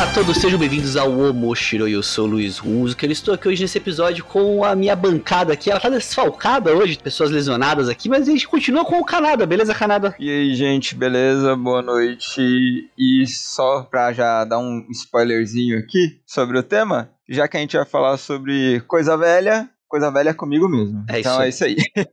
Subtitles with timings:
[0.00, 1.86] Olá a todos, sejam bem-vindos ao Omoshiro.
[1.86, 4.96] Eu sou o Luiz Russo, que eu estou aqui hoje nesse episódio com a minha
[4.96, 5.70] bancada aqui.
[5.70, 9.74] Ela tá desfalcada hoje, pessoas lesionadas aqui, mas a gente continua com o Canada, beleza,
[9.74, 10.16] Canada?
[10.18, 11.54] E aí, gente, beleza?
[11.54, 12.40] Boa noite.
[12.96, 17.76] E só pra já dar um spoilerzinho aqui sobre o tema, já que a gente
[17.76, 21.04] vai falar sobre coisa velha, coisa velha comigo mesmo.
[21.08, 22.04] É então isso é isso aí.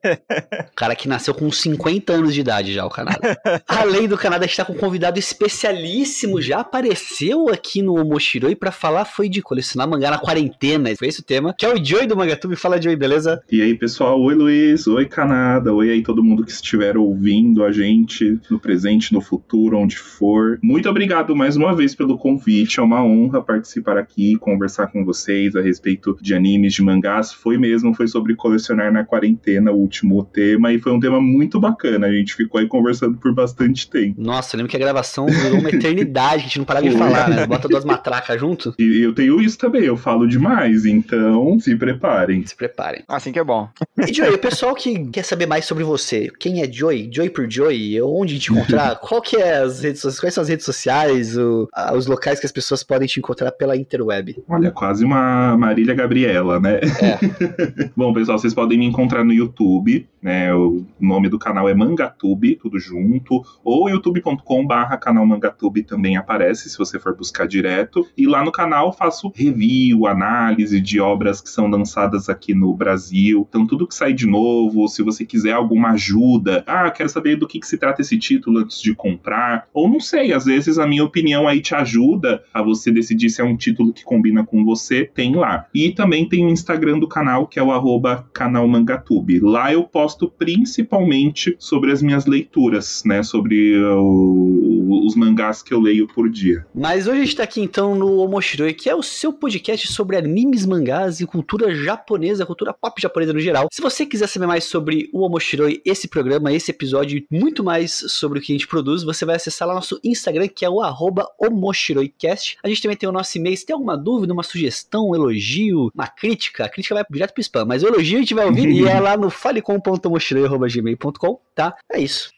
[0.71, 3.39] O cara que nasceu com 50 anos de idade já, o Canada.
[3.67, 8.55] Além do Canada, a gente tá com um convidado especialíssimo, já apareceu aqui no Omoshiroi
[8.55, 10.95] pra falar foi de colecionar mangá na quarentena.
[10.95, 12.55] Foi esse o tema, que é o Joey do Mangatube.
[12.55, 13.41] Fala, Joey, beleza?
[13.51, 14.19] E aí, pessoal?
[14.19, 14.87] Oi, Luiz.
[14.87, 15.71] Oi, Canadá.
[15.71, 20.57] Oi aí, todo mundo que estiver ouvindo a gente no presente, no futuro, onde for.
[20.63, 22.79] Muito obrigado mais uma vez pelo convite.
[22.79, 27.31] É uma honra participar aqui, conversar com vocês a respeito de animes, de mangás.
[27.31, 31.59] Foi mesmo, foi sobre colecionar na quarentena, o último tema, e foi um tema muito
[31.59, 32.07] bacana.
[32.07, 34.15] A gente ficou aí conversando por bastante tempo.
[34.21, 37.29] Nossa, eu lembro que a gravação durou uma eternidade, a gente não parava de falar,
[37.29, 37.45] né?
[37.45, 38.73] Bota duas matracas junto.
[38.79, 42.45] E eu tenho isso também, eu falo demais, então se preparem.
[42.45, 43.03] Se preparem.
[43.07, 43.67] Assim que é bom.
[44.07, 47.09] E Joey, o pessoal que quer saber mais sobre você, quem é Joey?
[47.11, 48.01] Joey por Joey?
[48.01, 48.95] Onde te encontrar?
[49.01, 50.19] Qual que é as redes sociais?
[50.21, 51.37] Quais são as redes sociais?
[51.37, 54.35] o- a- os locais que as pessoas podem te encontrar pela interweb?
[54.47, 56.79] Olha, quase uma Marília Gabriela, né?
[57.01, 57.17] É.
[57.95, 60.53] Bom, pessoal, vocês podem me encontrar no YouTube, né?
[60.53, 66.77] O nome do canal é Mangatube, tudo junto, ou youtube.com/barra canal Mangatube também aparece se
[66.77, 68.07] você for buscar direto.
[68.17, 73.45] E lá no canal faço review, análise de obras que são lançadas aqui no Brasil.
[73.49, 77.47] Então, tudo que sai de novo, se você quiser alguma ajuda, ah, quero saber do
[77.47, 80.87] que, que se trata esse título antes de comprar, ou não sei, às vezes a
[80.87, 84.63] minha opinião aí te ajuda a você decidir se é um título que combina com
[84.63, 85.65] você, tem lá.
[85.73, 89.39] E também tem o Instagram do canal, que é o arroba canal Mangatube.
[89.39, 93.23] Lá eu posto principalmente sobre as minhas leituras, né?
[93.23, 96.65] Sobre o- os mangás que eu leio por dia.
[96.73, 100.17] Mas hoje a gente tá aqui então no Omoshiroi, que é o seu podcast sobre
[100.17, 103.67] animes, mangás e cultura japonesa, cultura pop japonesa no geral.
[103.71, 108.03] Se você quiser saber mais sobre o Omoshiroi, esse programa, esse episódio e muito mais
[108.07, 110.81] sobre o que a gente produz, você vai acessar lá nosso Instagram, que é o
[110.81, 112.57] arroba OmoshiroiCast.
[112.63, 113.57] A gente também tem o nosso e-mail.
[113.57, 117.41] Se tem alguma dúvida, uma sugestão, um elogio, uma crítica, a crítica vai direto pro
[117.41, 121.75] spam, mas o elogio a gente vai ouvir e é lá no falecom.omoshiroi.gmail.com, tá?
[121.91, 122.29] É isso.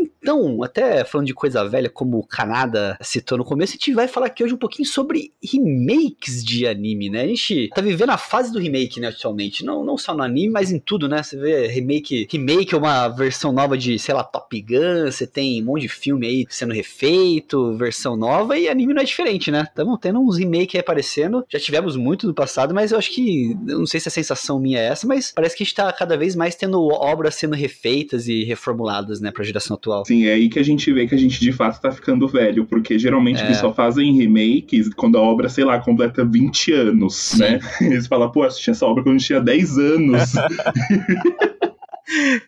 [0.00, 3.92] think Então, até falando de coisa velha, como o Kanada citou no começo, a gente
[3.94, 7.22] vai falar aqui hoje um pouquinho sobre remakes de anime, né?
[7.22, 9.64] A gente tá vivendo a fase do remake, né, atualmente.
[9.64, 11.22] Não, não só no anime, mas em tudo, né?
[11.22, 15.62] Você vê remake, remake é uma versão nova de, sei lá, Top Gun, você tem
[15.62, 19.66] um monte de filme aí sendo refeito, versão nova, e anime não é diferente, né?
[19.68, 21.44] Estamos tendo uns remakes aí aparecendo.
[21.48, 24.60] Já tivemos muito no passado, mas eu acho que, eu não sei se a sensação
[24.60, 27.54] minha é essa, mas parece que a gente tá cada vez mais tendo obras sendo
[27.54, 30.02] refeitas e reformuladas, né, pra geração atual.
[30.10, 32.64] Sim, é aí que a gente vê que a gente de fato tá ficando velho,
[32.64, 33.44] porque geralmente É.
[33.44, 37.38] eles só fazem remakes quando a obra, sei lá, completa 20 anos, Sim.
[37.38, 37.60] né?
[37.80, 40.32] Eles falam, pô, assisti essa obra quando eu tinha 10 anos.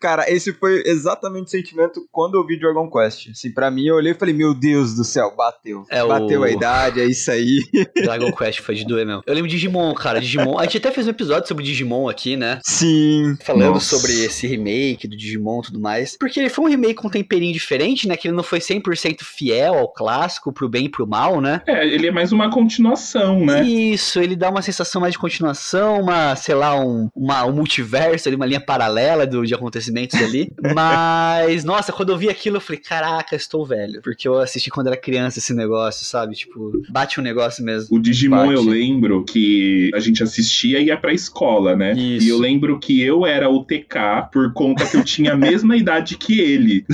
[0.00, 3.30] Cara, esse foi exatamente o sentimento quando eu vi Dragon Quest.
[3.30, 5.84] Assim, pra mim, eu olhei e falei, meu Deus do céu, bateu.
[5.90, 7.60] É o- bateu a idade, é isso aí.
[8.02, 9.22] Dragon Quest foi de doer mesmo.
[9.26, 10.20] Eu lembro de Digimon, cara.
[10.20, 10.58] Digimon.
[10.58, 12.58] A gente até fez um episódio sobre Digimon aqui, né?
[12.64, 13.36] Sim.
[13.44, 13.96] Falando Nossa.
[13.96, 16.16] sobre esse remake do Digimon e tudo mais.
[16.18, 18.16] Porque ele foi um remake com um temperinho diferente, né?
[18.16, 21.60] Que ele não foi 100% fiel ao clássico, pro bem e pro mal, né?
[21.66, 23.62] é, ele é mais uma continuação, né?
[23.62, 28.28] Isso, ele dá uma sensação mais de continuação, uma, sei lá, um, uma, um multiverso
[28.28, 30.50] ali, uma linha paralela do, de acontecimentos ali.
[30.74, 34.00] Mas, nossa, quando eu vi aquilo, eu falei, caraca, estou velho.
[34.02, 36.34] Porque eu assisti quando era criança esse negócio, sabe?
[36.34, 37.94] Tipo, bate um negócio mesmo.
[37.96, 38.54] O Digimon Bate.
[38.54, 41.92] eu lembro que a gente assistia e ia pra escola, né?
[41.92, 42.26] Isso.
[42.26, 45.76] E eu lembro que eu era o TK por conta que eu tinha a mesma
[45.76, 46.84] idade que ele.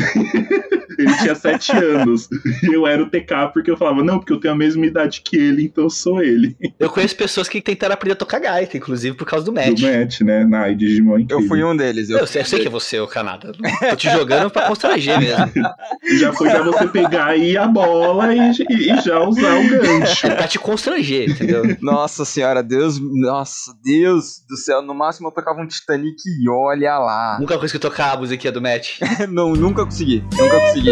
[0.99, 2.29] Ele tinha 7 anos.
[2.63, 5.23] E eu era o TK porque eu falava, não, porque eu tenho a mesma idade
[5.25, 6.57] que ele, então eu sou ele.
[6.79, 9.81] Eu conheço pessoas que tentaram aprender a tocar gaita, inclusive por causa do match.
[9.81, 10.45] Do match, né?
[10.45, 11.49] Na e Digimon é Eu incrível.
[11.49, 12.09] fui um deles.
[12.09, 13.53] Eu, sei, eu sei que é você, o Canada.
[13.91, 15.51] Tô te jogando pra constranger mesmo.
[16.19, 18.39] Já foi pra você pegar aí a bola e,
[18.71, 20.27] e- e já usar o gancho.
[20.27, 21.63] É pra te constranger, entendeu?
[21.81, 26.99] Nossa senhora, Deus, nossa, Deus do céu, no máximo eu tocava um Titanic e olha
[26.99, 27.37] lá.
[27.41, 28.99] Nunca consegui tocar a musiquinha do match.
[29.29, 30.88] Não, nunca consegui, nunca consegui.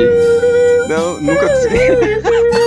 [0.89, 1.77] Não, nunca consegui.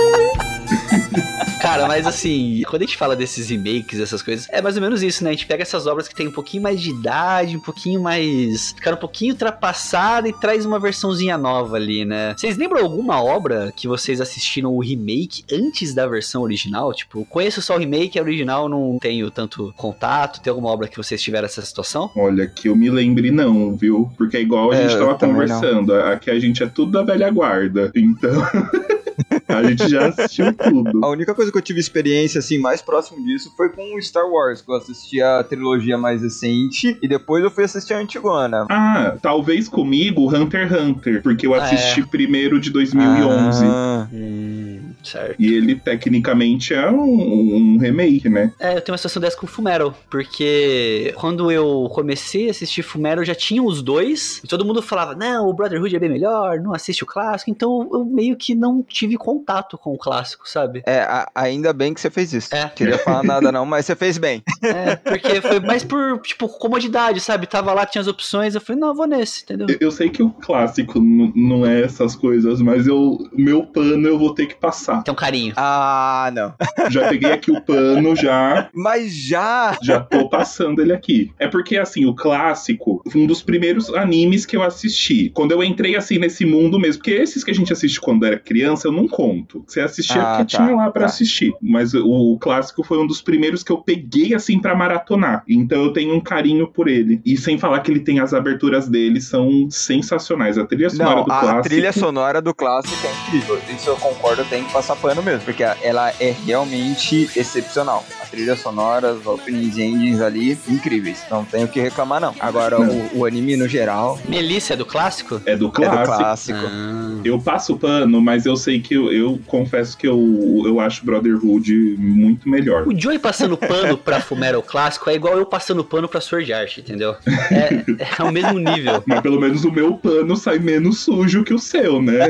[1.60, 5.02] Cara, mas assim, quando a gente fala desses remakes, essas coisas, é mais ou menos
[5.02, 5.30] isso, né?
[5.30, 8.72] A gente pega essas obras que tem um pouquinho mais de idade, um pouquinho mais.
[8.72, 12.34] ficaram um pouquinho ultrapassada e traz uma versãozinha nova ali, né?
[12.36, 16.92] Vocês lembram alguma obra que vocês assistiram o remake antes da versão original?
[16.94, 20.40] Tipo, conheço só o remake, a original não tenho tanto contato.
[20.40, 22.10] Tem alguma obra que vocês tiveram essa situação?
[22.16, 24.10] Olha, que eu me lembre não, viu?
[24.16, 25.94] Porque é igual a É, gente eu tava conversando.
[25.94, 27.92] Aqui a gente é tudo da velha guarda.
[27.94, 28.30] Então.
[29.46, 31.04] A gente já assistiu tudo.
[31.04, 34.60] A única coisa que eu tive experiência, assim, mais próximo disso foi com Star Wars,
[34.62, 38.66] que eu assisti a trilogia mais recente e depois eu fui assistir a antigona.
[38.70, 43.64] Ah, talvez comigo Hunter x Hunter, porque eu Ah, assisti primeiro de 2011.
[43.66, 45.36] Ah, Hum, certo.
[45.38, 48.52] E ele tecnicamente é um, um remake, né?
[48.58, 52.82] É, eu tenho uma situação dessa com o Fumero, porque quando eu comecei a assistir
[52.82, 56.60] Fumero, já tinha os dois, e todo mundo falava, não, o Brotherhood é bem melhor,
[56.60, 60.82] não assiste o clássico, então eu meio que não tive contato com o clássico, sabe?
[60.86, 62.54] É, a- ainda bem que você fez isso.
[62.54, 62.68] É.
[62.68, 64.42] Queria falar nada não, mas você fez bem.
[64.62, 67.46] É, porque foi mais por, tipo, comodidade, sabe?
[67.46, 69.66] Tava lá, tinha as opções, eu falei, não, eu vou nesse, entendeu?
[69.68, 74.18] Eu, eu sei que o clássico não é essas coisas, mas eu meu pano eu
[74.18, 74.89] vou ter que passar.
[74.98, 75.52] Tem um carinho.
[75.56, 76.54] Ah, não.
[76.90, 79.76] Já peguei aqui o pano, já Mas já!
[79.82, 81.32] já tô passando ele aqui.
[81.38, 85.30] É porque, assim, o clássico foi um dos primeiros animes que eu assisti.
[85.30, 87.00] Quando eu entrei, assim, nesse mundo mesmo.
[87.02, 89.64] Porque esses que a gente assiste quando era criança, eu não conto.
[89.66, 91.06] Você assistia Ah, porque tá, tinha lá pra tá.
[91.06, 91.52] assistir.
[91.62, 95.44] Mas o, o clássico foi um dos primeiros que eu peguei, assim, pra maratonar.
[95.48, 97.20] Então eu tenho um carinho por ele.
[97.24, 100.58] E sem falar que ele tem as aberturas dele, são sensacionais.
[100.58, 101.62] A trilha sonora Não, do a clássico.
[101.62, 103.58] trilha sonora do clássico é incrível.
[103.74, 108.02] Isso eu concordo, tem que passar pano mesmo, porque ela é realmente excepcional.
[108.22, 111.22] A trilha sonora, os openings e endings ali, incríveis.
[111.30, 112.34] Não tenho o que reclamar, não.
[112.40, 115.42] Agora, o, o anime no geral Melissa é do clássico?
[115.44, 116.16] É do é do clássico.
[116.16, 116.58] clássico.
[116.64, 117.20] Ah.
[117.22, 121.96] Eu passo pano, mas eu sei que eu, eu confesso que eu, eu acho Brotherhood
[121.98, 122.88] muito melhor.
[122.88, 126.78] O Joey passando pano pra Fumero clássico é igual eu passando pano pra Sword Art,
[126.78, 127.16] entendeu?
[127.50, 127.84] É,
[128.18, 129.02] é o mesmo nível.
[129.06, 132.28] Mas pelo menos o meu pano sai menos sujo que o seu, né?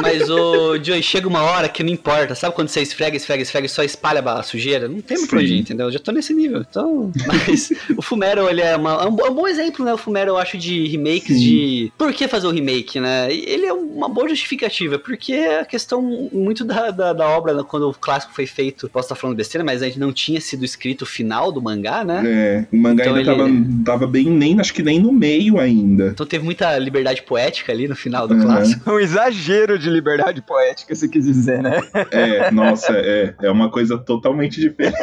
[0.00, 2.34] Mas o Joey, chega uma hora que não importa.
[2.34, 4.88] Sabe quando você esfrega, esfrega, esfrega e só espalha a sujeira?
[4.88, 5.86] Não tem muito pra onde entendeu?
[5.86, 6.60] Eu já tô nesse nível.
[6.68, 7.10] Então.
[7.26, 9.92] Mas o Fumero, ele é, uma- é um, é um bom exemplo, né?
[9.92, 11.42] O Fumero, eu acho, de remakes Sim.
[11.42, 11.92] de.
[11.98, 13.32] Por que fazer o remake, né?
[13.32, 16.02] Ele é uma boa justificativa, porque é a questão
[16.32, 17.62] muito da, da, da obra, né?
[17.66, 18.88] quando o clássico foi feito.
[18.88, 22.04] Posso estar falando besteira, mas a gente não tinha sido escrito o final do mangá,
[22.04, 22.22] né?
[22.24, 23.38] É, o mangá Então ainda ele-
[23.84, 26.08] tava, tava bem, nem, acho que nem no meio ainda.
[26.08, 28.42] Então teve muita liberdade poética ali no final do Uhum.
[28.42, 28.82] clássico.
[28.92, 31.80] Um exagero de liberdade poética, você quis dizer, né?
[32.10, 34.96] É, nossa, é, é uma coisa totalmente diferente.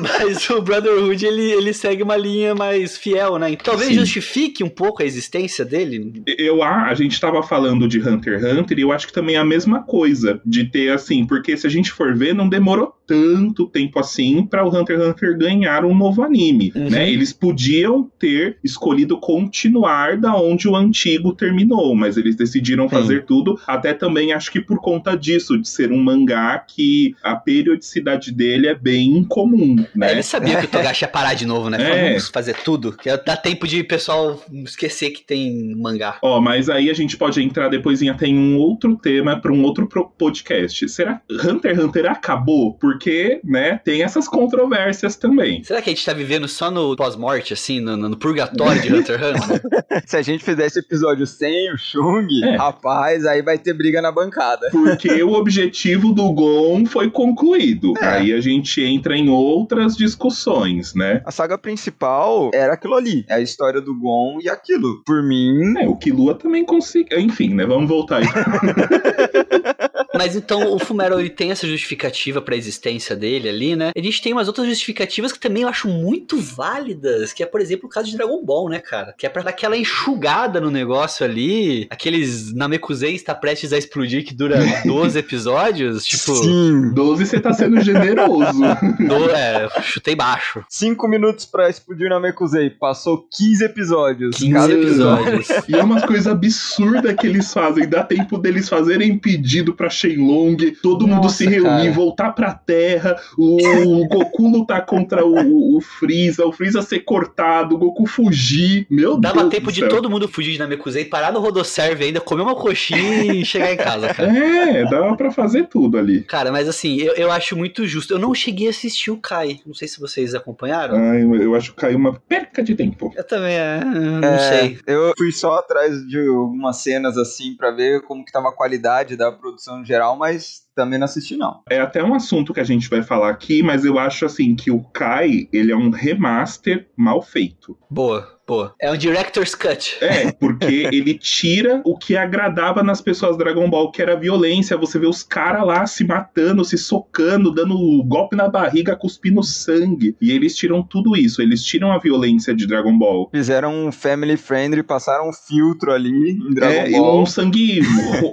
[0.00, 3.50] Mas o Brotherhood, ele, ele segue uma linha mais fiel, né?
[3.50, 3.98] Então, talvez Sim.
[4.00, 6.22] justifique um pouco a existência dele.
[6.38, 9.36] Eu, a, a gente tava falando de Hunter x Hunter e eu acho que também
[9.36, 10.40] é a mesma coisa.
[10.44, 14.64] De ter assim, porque se a gente for ver, não demorou tanto tempo assim para
[14.64, 16.90] o Hunter x Hunter ganhar um novo anime, Uhum.
[16.90, 17.10] né?
[17.10, 23.58] Eles podiam ter escolhido continuar da onde o antigo terminou, mas eles decidiram fazer tudo,
[23.66, 28.66] até também acho que por conta disso, de ser um mangá que a periodicidade dele
[28.68, 30.12] é bem incomum, É, né?
[30.12, 31.78] ele sabia que o Togashi ia parar de novo, né?
[31.80, 32.08] É.
[32.08, 32.92] Vamos fazer tudo.
[32.92, 36.18] Que dá tempo de o pessoal esquecer que tem mangá.
[36.22, 39.52] Ó, mas aí a gente pode entrar depois em até em um outro tema para
[39.52, 40.88] um outro podcast.
[40.88, 42.74] Será Hunter x Hunter acabou?
[42.74, 45.62] Porque, né, tem essas controvérsias também.
[45.64, 49.18] Será que a gente tá vivendo só no pós-morte, assim, no, no purgatório de Hunter
[49.22, 49.60] x Hunter?
[50.06, 52.56] Se a gente fizer esse episódio sem o Chung, É.
[52.56, 54.68] rapaz, aí vai ter briga na bancada.
[54.70, 57.94] Porque o objetivo do Gon foi concluído.
[58.00, 58.06] É.
[58.06, 61.22] Aí a gente entra em outras discussões, né?
[61.24, 65.02] A saga principal era aquilo ali, é a história do Gon e aquilo.
[65.04, 67.18] Por mim, É, o Killua também conseguiu.
[67.18, 67.64] Enfim, né?
[67.66, 68.26] Vamos voltar aí.
[70.14, 73.92] Mas então o Fumero ele tem essa justificativa pra existência dele ali, né?
[73.96, 77.60] A gente tem umas outras justificativas que também eu acho muito válidas, que é, por
[77.60, 79.14] exemplo, o caso de Dragon Ball, né, cara?
[79.16, 84.24] Que é pra dar aquela enxugada no negócio ali, aqueles Namekusei está prestes a explodir
[84.24, 86.92] que dura 12 episódios, tipo, sim.
[86.94, 88.58] 12 você tá sendo generoso.
[89.06, 90.64] do, é, chutei baixo.
[90.68, 92.70] Cinco minutos pra explodir na Mekuzei.
[92.70, 94.36] Passou 15 episódios.
[94.36, 95.48] 15 Cada episódios.
[95.68, 97.88] E é umas coisas absurdas que eles fazem.
[97.88, 101.92] Dá tempo deles fazerem pedido pra Shenlong, todo mundo Nossa, se reunir, cara.
[101.92, 107.78] voltar pra Terra, o Goku lutar contra o, o Freeza, o Freeza ser cortado, o
[107.78, 108.86] Goku fugir.
[108.90, 112.20] Meu Dava Deus tempo do de todo mundo fugir de Namekusei, parar no Rodoserve ainda,
[112.20, 114.28] comer uma coxinha e chegar em casa, cara.
[114.36, 116.22] É, dava pra fazer tudo ali.
[116.22, 118.14] Cara, mas assim, eu, eu acho muito justo.
[118.14, 119.60] Eu não cheguei a assistir o Kai.
[119.66, 120.96] Não sei se vocês acompanharam.
[120.96, 123.12] Ai, eu, eu acho que caiu uma perca de tempo.
[123.16, 124.78] Eu também, é, não É, sei.
[124.86, 129.16] Eu fui só atrás de algumas cenas assim pra ver como que tava a qualidade
[129.16, 131.62] da produção geral, mas também não assisti, não.
[131.68, 134.70] É até um assunto que a gente vai falar aqui, mas eu acho assim que
[134.70, 137.76] o Kai, ele é um remaster mal feito.
[137.90, 138.37] Boa.
[138.48, 139.98] Pô, é um director's cut.
[140.00, 144.74] É, porque ele tira o que agradava nas pessoas Dragon Ball, que era a violência.
[144.78, 150.16] Você vê os caras lá se matando, se socando, dando golpe na barriga, cuspindo sangue.
[150.18, 151.42] E eles tiram tudo isso.
[151.42, 153.28] Eles tiram a violência de Dragon Ball.
[153.30, 157.20] Fizeram um family friendly, passaram um filtro ali em Dragon é, Ball.
[157.20, 157.82] um sangue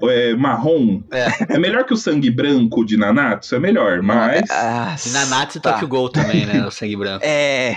[0.10, 1.04] é, marrom.
[1.12, 1.56] É.
[1.56, 1.60] é.
[1.60, 4.50] melhor que o sangue branco de Nanatsu, é melhor, mas.
[4.50, 5.72] Ah, Nanatsu tá.
[5.72, 6.66] e Tokyo Ghoul também, né?
[6.66, 7.20] O sangue branco.
[7.22, 7.76] É.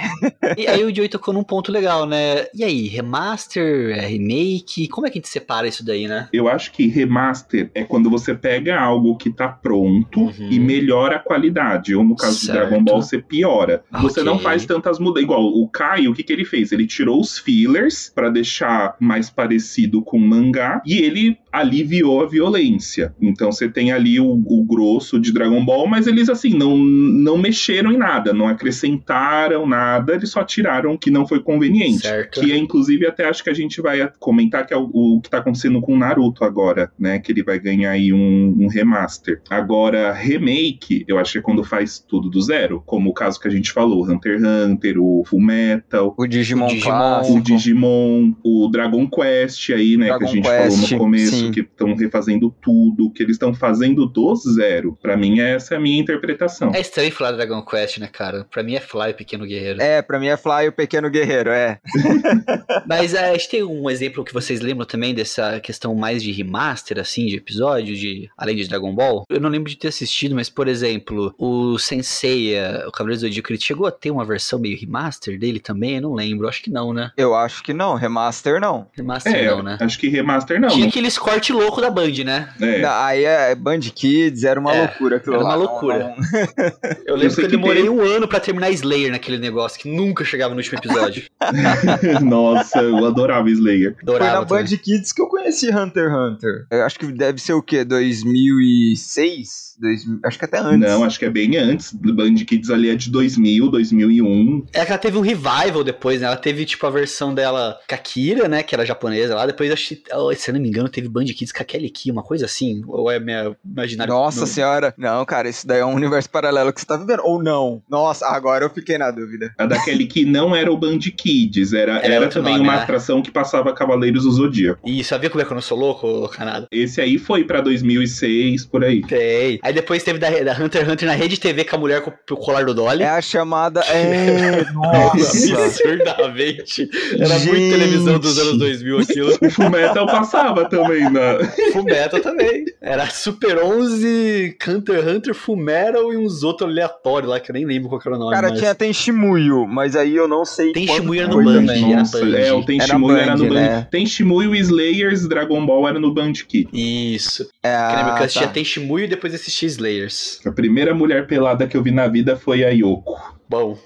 [0.57, 2.27] E aí o Joey tocou num ponto legal, né?
[2.54, 4.88] E aí, remaster, é remake?
[4.88, 6.28] Como é que a gente separa isso daí, né?
[6.32, 10.49] Eu acho que remaster é quando você pega algo que tá pronto uhum.
[10.50, 11.94] e melhora a qualidade.
[11.94, 12.47] Ou no caso certo.
[12.47, 13.85] de Dragon Ball, você piora.
[13.90, 14.02] Okay.
[14.02, 15.23] Você não faz tantas mudanças.
[15.23, 16.73] Igual o Caio, o que, que ele fez?
[16.73, 22.26] Ele tirou os fillers para deixar mais parecido com o mangá e ele aliviou a
[22.26, 23.14] violência.
[23.21, 27.38] Então você tem ali o, o, grosso de Dragon Ball, mas eles assim não, não
[27.38, 32.07] mexeram em nada, não acrescentaram nada, eles só tiraram o que não foi conveniente.
[32.07, 32.40] Certo.
[32.40, 35.31] Que é inclusive até acho que a gente vai comentar que é o, o que
[35.31, 37.19] tá acontecendo com o Naruto agora, né?
[37.19, 39.40] Que ele vai ganhar aí um, um, remaster.
[39.49, 43.49] Agora, remake, eu acho que é quando faz tudo do zero, como o caso que
[43.49, 48.33] a gente falou, Hunter x Hunter, o Full Metal, o Digimon, o Digimon, o, Digimon,
[48.45, 50.07] o Dragon Quest aí, né?
[50.07, 51.37] Dragon que a gente Quest, falou no começo.
[51.37, 54.97] Sim que estão refazendo tudo, que eles estão fazendo do zero.
[55.00, 56.73] Para mim, essa é a minha interpretação.
[56.75, 58.47] É estranho falar Dragon Quest, né, cara?
[58.50, 59.80] Pra mim é Fly, o Pequeno Guerreiro.
[59.80, 61.78] É, pra mim é Fly, o Pequeno Guerreiro, é.
[62.87, 66.33] Mas é, a gente tem um exemplo que vocês lembram também dessa questão mais de
[66.33, 69.25] remaster, assim, de episódios, de, além de Dragon Ball?
[69.28, 73.52] Eu não lembro de ter assistido, mas, por exemplo, o Senseiya, o Cavaleiro do Zodíaco,
[73.52, 75.97] ele chegou a ter uma versão meio remaster dele também?
[75.97, 77.11] Eu não lembro, acho que não, né?
[77.16, 78.88] Eu acho que não, remaster não.
[78.92, 79.78] Remaster é, não, né?
[79.80, 80.68] Acho que remaster não.
[80.68, 82.49] Tinha aqueles corte louco da Band, né?
[82.61, 82.85] É.
[82.85, 85.99] Aí é Band Kids, era uma é, loucura aquilo Era uma lá, loucura.
[85.99, 86.16] Não, não...
[87.06, 89.88] eu lembro eu que eu demorei que um ano para terminar Slayer naquele negócio, que
[89.88, 91.25] nunca chegava no último episódio.
[92.23, 93.97] Nossa, eu adorava Slayer.
[94.02, 94.64] Adorava Foi na também.
[94.64, 96.66] Band Kids que eu conheci Hunter x Hunter.
[96.70, 97.85] Eu acho que deve ser o quê?
[97.85, 99.67] 2006?
[99.78, 100.80] Dois, acho que até antes.
[100.80, 101.92] Não, acho que é bem antes.
[101.92, 104.66] Band Kids ali é de 2000, 2001.
[104.73, 106.26] É que ela teve um revival depois, né?
[106.26, 108.62] Ela teve, tipo, a versão dela com a Kira, né?
[108.62, 109.47] Que era japonesa lá.
[109.47, 110.02] Depois, acho que,
[110.37, 112.82] se eu não me engano, teve Band Kids com a Kelly Key, uma coisa assim.
[112.87, 114.12] Ou é minha imaginário?
[114.12, 114.94] Nossa senhora.
[114.97, 117.23] Não, cara, isso daí é um universo paralelo que você tá vivendo.
[117.25, 117.82] Ou não?
[117.88, 119.52] Nossa, agora eu fiquei na dúvida.
[119.58, 121.73] A da Kelly Key não era o Band Kids.
[121.73, 122.82] Era, era, era também nome, uma né?
[122.82, 124.80] atração que passava Cavaleiros do Zodíaco.
[124.88, 126.66] E sabia como é que eu não sou louco, Canado?
[126.70, 129.02] Esse aí foi pra 2006, por aí.
[129.02, 129.61] Tem.
[129.68, 132.10] Aí depois teve da, da Hunter x Hunter na Rede TV com a mulher com
[132.10, 133.02] o colar do Dolly.
[133.02, 133.80] É a chamada.
[133.80, 135.62] É, nossa.
[135.62, 136.88] Absurdamente.
[137.12, 137.50] Era Gente.
[137.50, 139.38] muito televisão dos anos 2000 aquilo.
[139.42, 141.44] O Fullmetal passava também, né?
[141.75, 142.64] Fullmetal também.
[142.80, 147.66] Era Super 11, Hunter x Hunter, Fullmetal e uns outros aleatórios lá que eu nem
[147.66, 148.34] lembro qual era o nome.
[148.34, 148.58] Cara, mas...
[148.58, 150.72] tinha Tenshimuyo, mas aí eu não sei.
[150.72, 151.62] Tenshimuyo era no Band.
[151.94, 152.37] Nossa, Band.
[152.38, 153.54] É, o Tenshimuyo era, era, no Band.
[153.54, 153.87] Né?
[153.90, 156.70] Tenshimuyo, Slayers, Dragon Ball era no Band Kid.
[156.72, 157.46] Isso.
[157.62, 158.25] É, que lembra que eu tá.
[158.25, 160.40] assistia Tenshimuyo e depois assisti Slayers.
[160.46, 163.16] A primeira mulher pelada que eu vi na vida foi a Yoko.
[163.48, 163.78] Bom.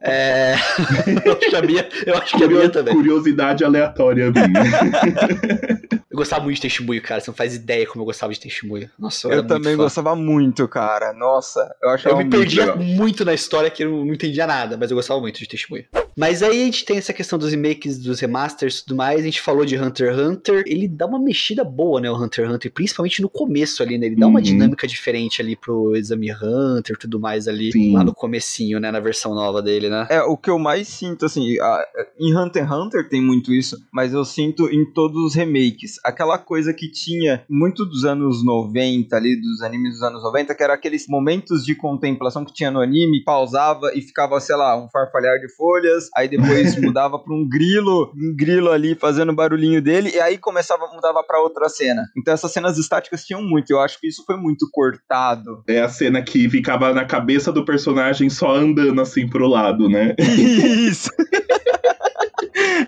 [0.00, 0.54] É...
[1.24, 2.94] eu acho que a minha, eu acho que a minha também.
[2.94, 4.44] Curiosidade aleatória minha.
[6.10, 7.20] eu gostava muito de Tenshimuyo, cara.
[7.20, 8.90] Você não faz ideia como eu gostava de Tenshimuyo.
[8.98, 11.12] Nossa, eu, eu também gostava muito, cara.
[11.12, 14.76] Nossa, eu achava Eu me perdia muito, muito na história que eu não entendia nada,
[14.76, 15.84] mas eu gostava muito de Tenshimuyo.
[16.16, 19.20] Mas aí a gente tem essa questão dos remakes, dos remasters e tudo mais.
[19.20, 20.62] A gente falou de Hunter x Hunter.
[20.66, 22.10] Ele dá uma mexida boa, né?
[22.10, 24.06] O Hunter x Hunter, principalmente no começo ali, né?
[24.06, 24.44] Ele dá uma uhum.
[24.44, 27.94] dinâmica diferente ali pro Exame Hunter e tudo mais ali, Sim.
[27.94, 28.92] lá no comecinho, né?
[28.92, 30.06] Na versão nova dele, né?
[30.10, 31.86] É, o que eu mais sinto, assim, a,
[32.18, 35.98] em Hunter x Hunter tem muito isso, mas eu sinto em todos os remakes.
[36.04, 40.62] Aquela coisa que tinha muito dos anos 90 ali, dos animes dos anos 90, que
[40.62, 44.88] era aqueles momentos de contemplação que tinha no anime, pausava e ficava, sei lá, um
[44.88, 50.10] farfalhar de folhas aí depois mudava para um grilo, um grilo ali fazendo barulhinho dele,
[50.14, 52.04] e aí começava, mudava para outra cena.
[52.16, 55.62] Então essas cenas estáticas tinham muito, eu acho que isso foi muito cortado.
[55.68, 60.14] É a cena que ficava na cabeça do personagem só andando assim pro lado, né?
[60.18, 61.10] Isso!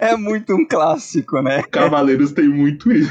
[0.00, 1.62] é muito um clássico, né?
[1.70, 3.10] Cavaleiros tem muito isso.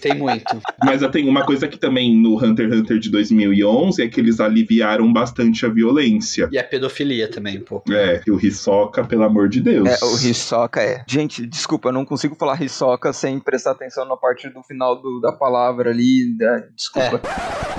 [0.00, 0.60] Tem muito.
[0.84, 4.40] Mas tem uma coisa que também no Hunter x Hunter de 2011 é que eles
[4.40, 6.48] aliviaram bastante a violência.
[6.52, 7.92] E a pedofilia também, pouco.
[7.92, 9.88] É, e o Hisoka, pelo amor de Deus.
[9.88, 11.04] É, o Hisoka é.
[11.06, 15.20] Gente, desculpa, eu não consigo falar Hisoka sem prestar atenção na parte do final do,
[15.20, 16.36] da palavra ali.
[16.36, 16.64] Da...
[16.74, 17.20] Desculpa.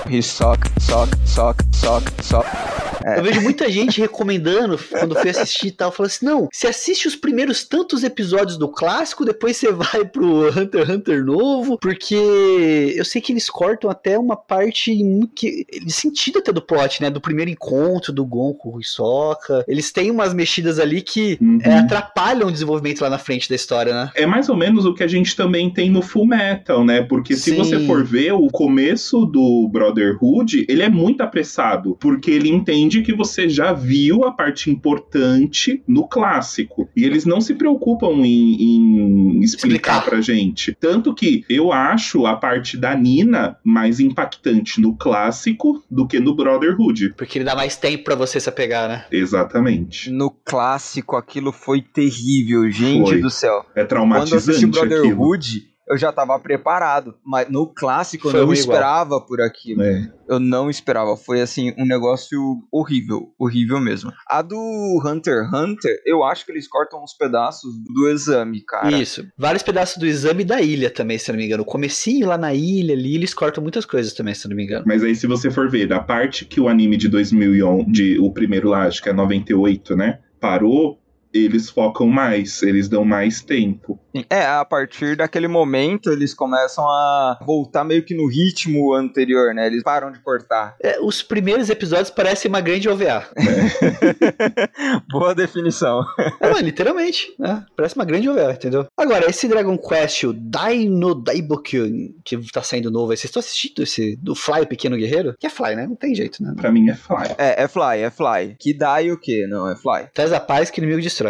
[0.08, 0.16] É.
[0.16, 2.85] Hisoka, soca, soca, soca, soca.
[3.18, 7.08] Eu vejo muita gente recomendando, quando foi assistir e tal, falando assim: não, você assiste
[7.08, 12.94] os primeiros tantos episódios do clássico, depois você vai pro Hunter x Hunter novo, porque
[12.96, 14.92] eu sei que eles cortam até uma parte
[15.36, 17.10] que, de sentido até do plot, né?
[17.10, 19.64] Do primeiro encontro do Gon com o Hisoka.
[19.68, 21.60] Eles têm umas mexidas ali que Uhum.
[21.64, 24.12] é, atrapalham o desenvolvimento lá na frente da história, né?
[24.16, 27.02] É mais ou menos o que a gente também tem no Full Metal, né?
[27.04, 27.58] Porque se Sim.
[27.58, 33.14] você for ver o começo do Brotherhood, ele é muito apressado, porque ele entende que
[33.14, 36.90] você já viu a parte importante no clássico.
[36.96, 40.06] E eles não se preocupam em, em explicar, Explicar.
[40.06, 40.76] pra gente.
[40.80, 46.36] Tanto que eu acho a parte da Nina mais impactante no clássico do que no
[46.36, 47.14] Brotherhood.
[47.18, 49.06] Porque ele dá mais tempo pra você se apegar, né?
[49.12, 50.10] Exatamente.
[50.10, 53.22] No clássico, aquilo foi terrível, gente Foi.
[53.22, 53.66] do céu.
[53.76, 55.75] É Quando eu assisti traumatizante aquilo.
[55.88, 57.16] Eu já tava preparado.
[57.24, 58.76] Mas no clássico eu não ruim igual.
[58.76, 59.82] esperava por aquilo.
[59.84, 60.12] É.
[60.28, 61.16] Eu não esperava.
[61.16, 62.40] Foi assim, um negócio
[62.72, 63.34] horrível.
[63.38, 64.12] Horrível mesmo.
[64.28, 64.58] A do
[65.06, 68.92] Hunter x Hunter, eu acho que eles cortam uns pedaços do exame, cara.
[68.92, 69.26] Isso.
[69.38, 71.64] Vários pedaços do exame da ilha também, se não me engano.
[71.64, 74.86] O comecinho lá na ilha ali, eles cortam muitas coisas também, se não me engano.
[74.88, 78.32] Mas aí, se você for ver, da parte que o anime de 2011, de, o
[78.32, 80.20] primeiro lá, acho que é 98, né?
[80.40, 81.00] Parou,
[81.44, 84.00] eles focam mais, eles dão mais tempo.
[84.30, 89.68] É, a partir daquele momento eles começam a voltar meio que no ritmo anterior, né?
[89.68, 90.76] Eles param de cortar.
[90.82, 93.28] É, os primeiros episódios parecem uma grande OVA.
[95.12, 96.06] Boa definição.
[96.40, 97.66] É, mas literalmente, né?
[97.76, 98.88] Parece uma grande OVA, entendeu?
[98.98, 103.40] Agora, esse Dragon Quest, o Dai no Daibokyun, que tá saindo novo aí, vocês estão
[103.42, 105.36] assistindo esse do Fly, o Pequeno Guerreiro?
[105.40, 105.88] Que é Fly, né?
[105.88, 106.54] Não tem jeito, né?
[106.56, 107.36] Pra mim é fly.
[107.38, 108.56] É, é Fly, é Fly.
[108.60, 109.46] Que dá e o que?
[109.48, 110.08] Não, é Fly.
[110.14, 111.25] Traz a paz que o inimigo destrói.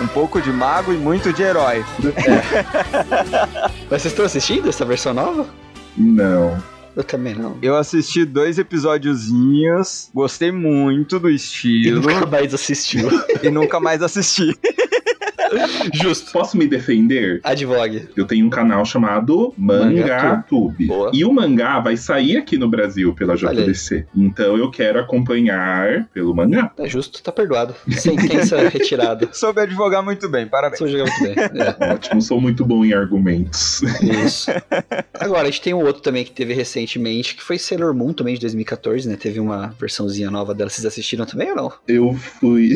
[0.00, 1.84] Um pouco de mago e muito de herói.
[3.90, 5.46] Mas vocês estão assistindo essa versão nova?
[5.96, 6.62] Não.
[6.94, 7.56] Eu também não.
[7.62, 13.08] Eu assisti dois episódiozinhos, gostei muito do E estilo nunca mais assistiu.
[13.42, 14.54] e nunca mais assisti.
[15.92, 16.32] Justo.
[16.32, 17.40] Posso me defender?
[17.44, 18.08] Advogue.
[18.16, 20.86] Eu tenho um canal chamado MangaTube.
[20.86, 21.10] Boa.
[21.12, 23.36] E o mangá vai sair aqui no Brasil pela.
[23.36, 24.06] JBC.
[24.14, 26.68] Então eu quero acompanhar pelo mangá.
[26.68, 27.74] Tá justo, tá perdoado.
[27.90, 29.28] Sentença retirada.
[29.32, 30.78] Soube advogar muito bem, parabéns.
[30.78, 31.34] Sou jogar muito bem.
[31.60, 31.92] É.
[31.92, 33.82] Ótimo, sou muito bom em argumentos.
[34.02, 34.50] Isso.
[35.14, 38.34] Agora, a gente tem um outro também que teve recentemente, que foi Sailor Moon também
[38.34, 39.16] de 2014, né?
[39.16, 40.70] Teve uma versãozinha nova dela.
[40.70, 41.72] Vocês assistiram também ou não?
[41.86, 42.74] Eu fui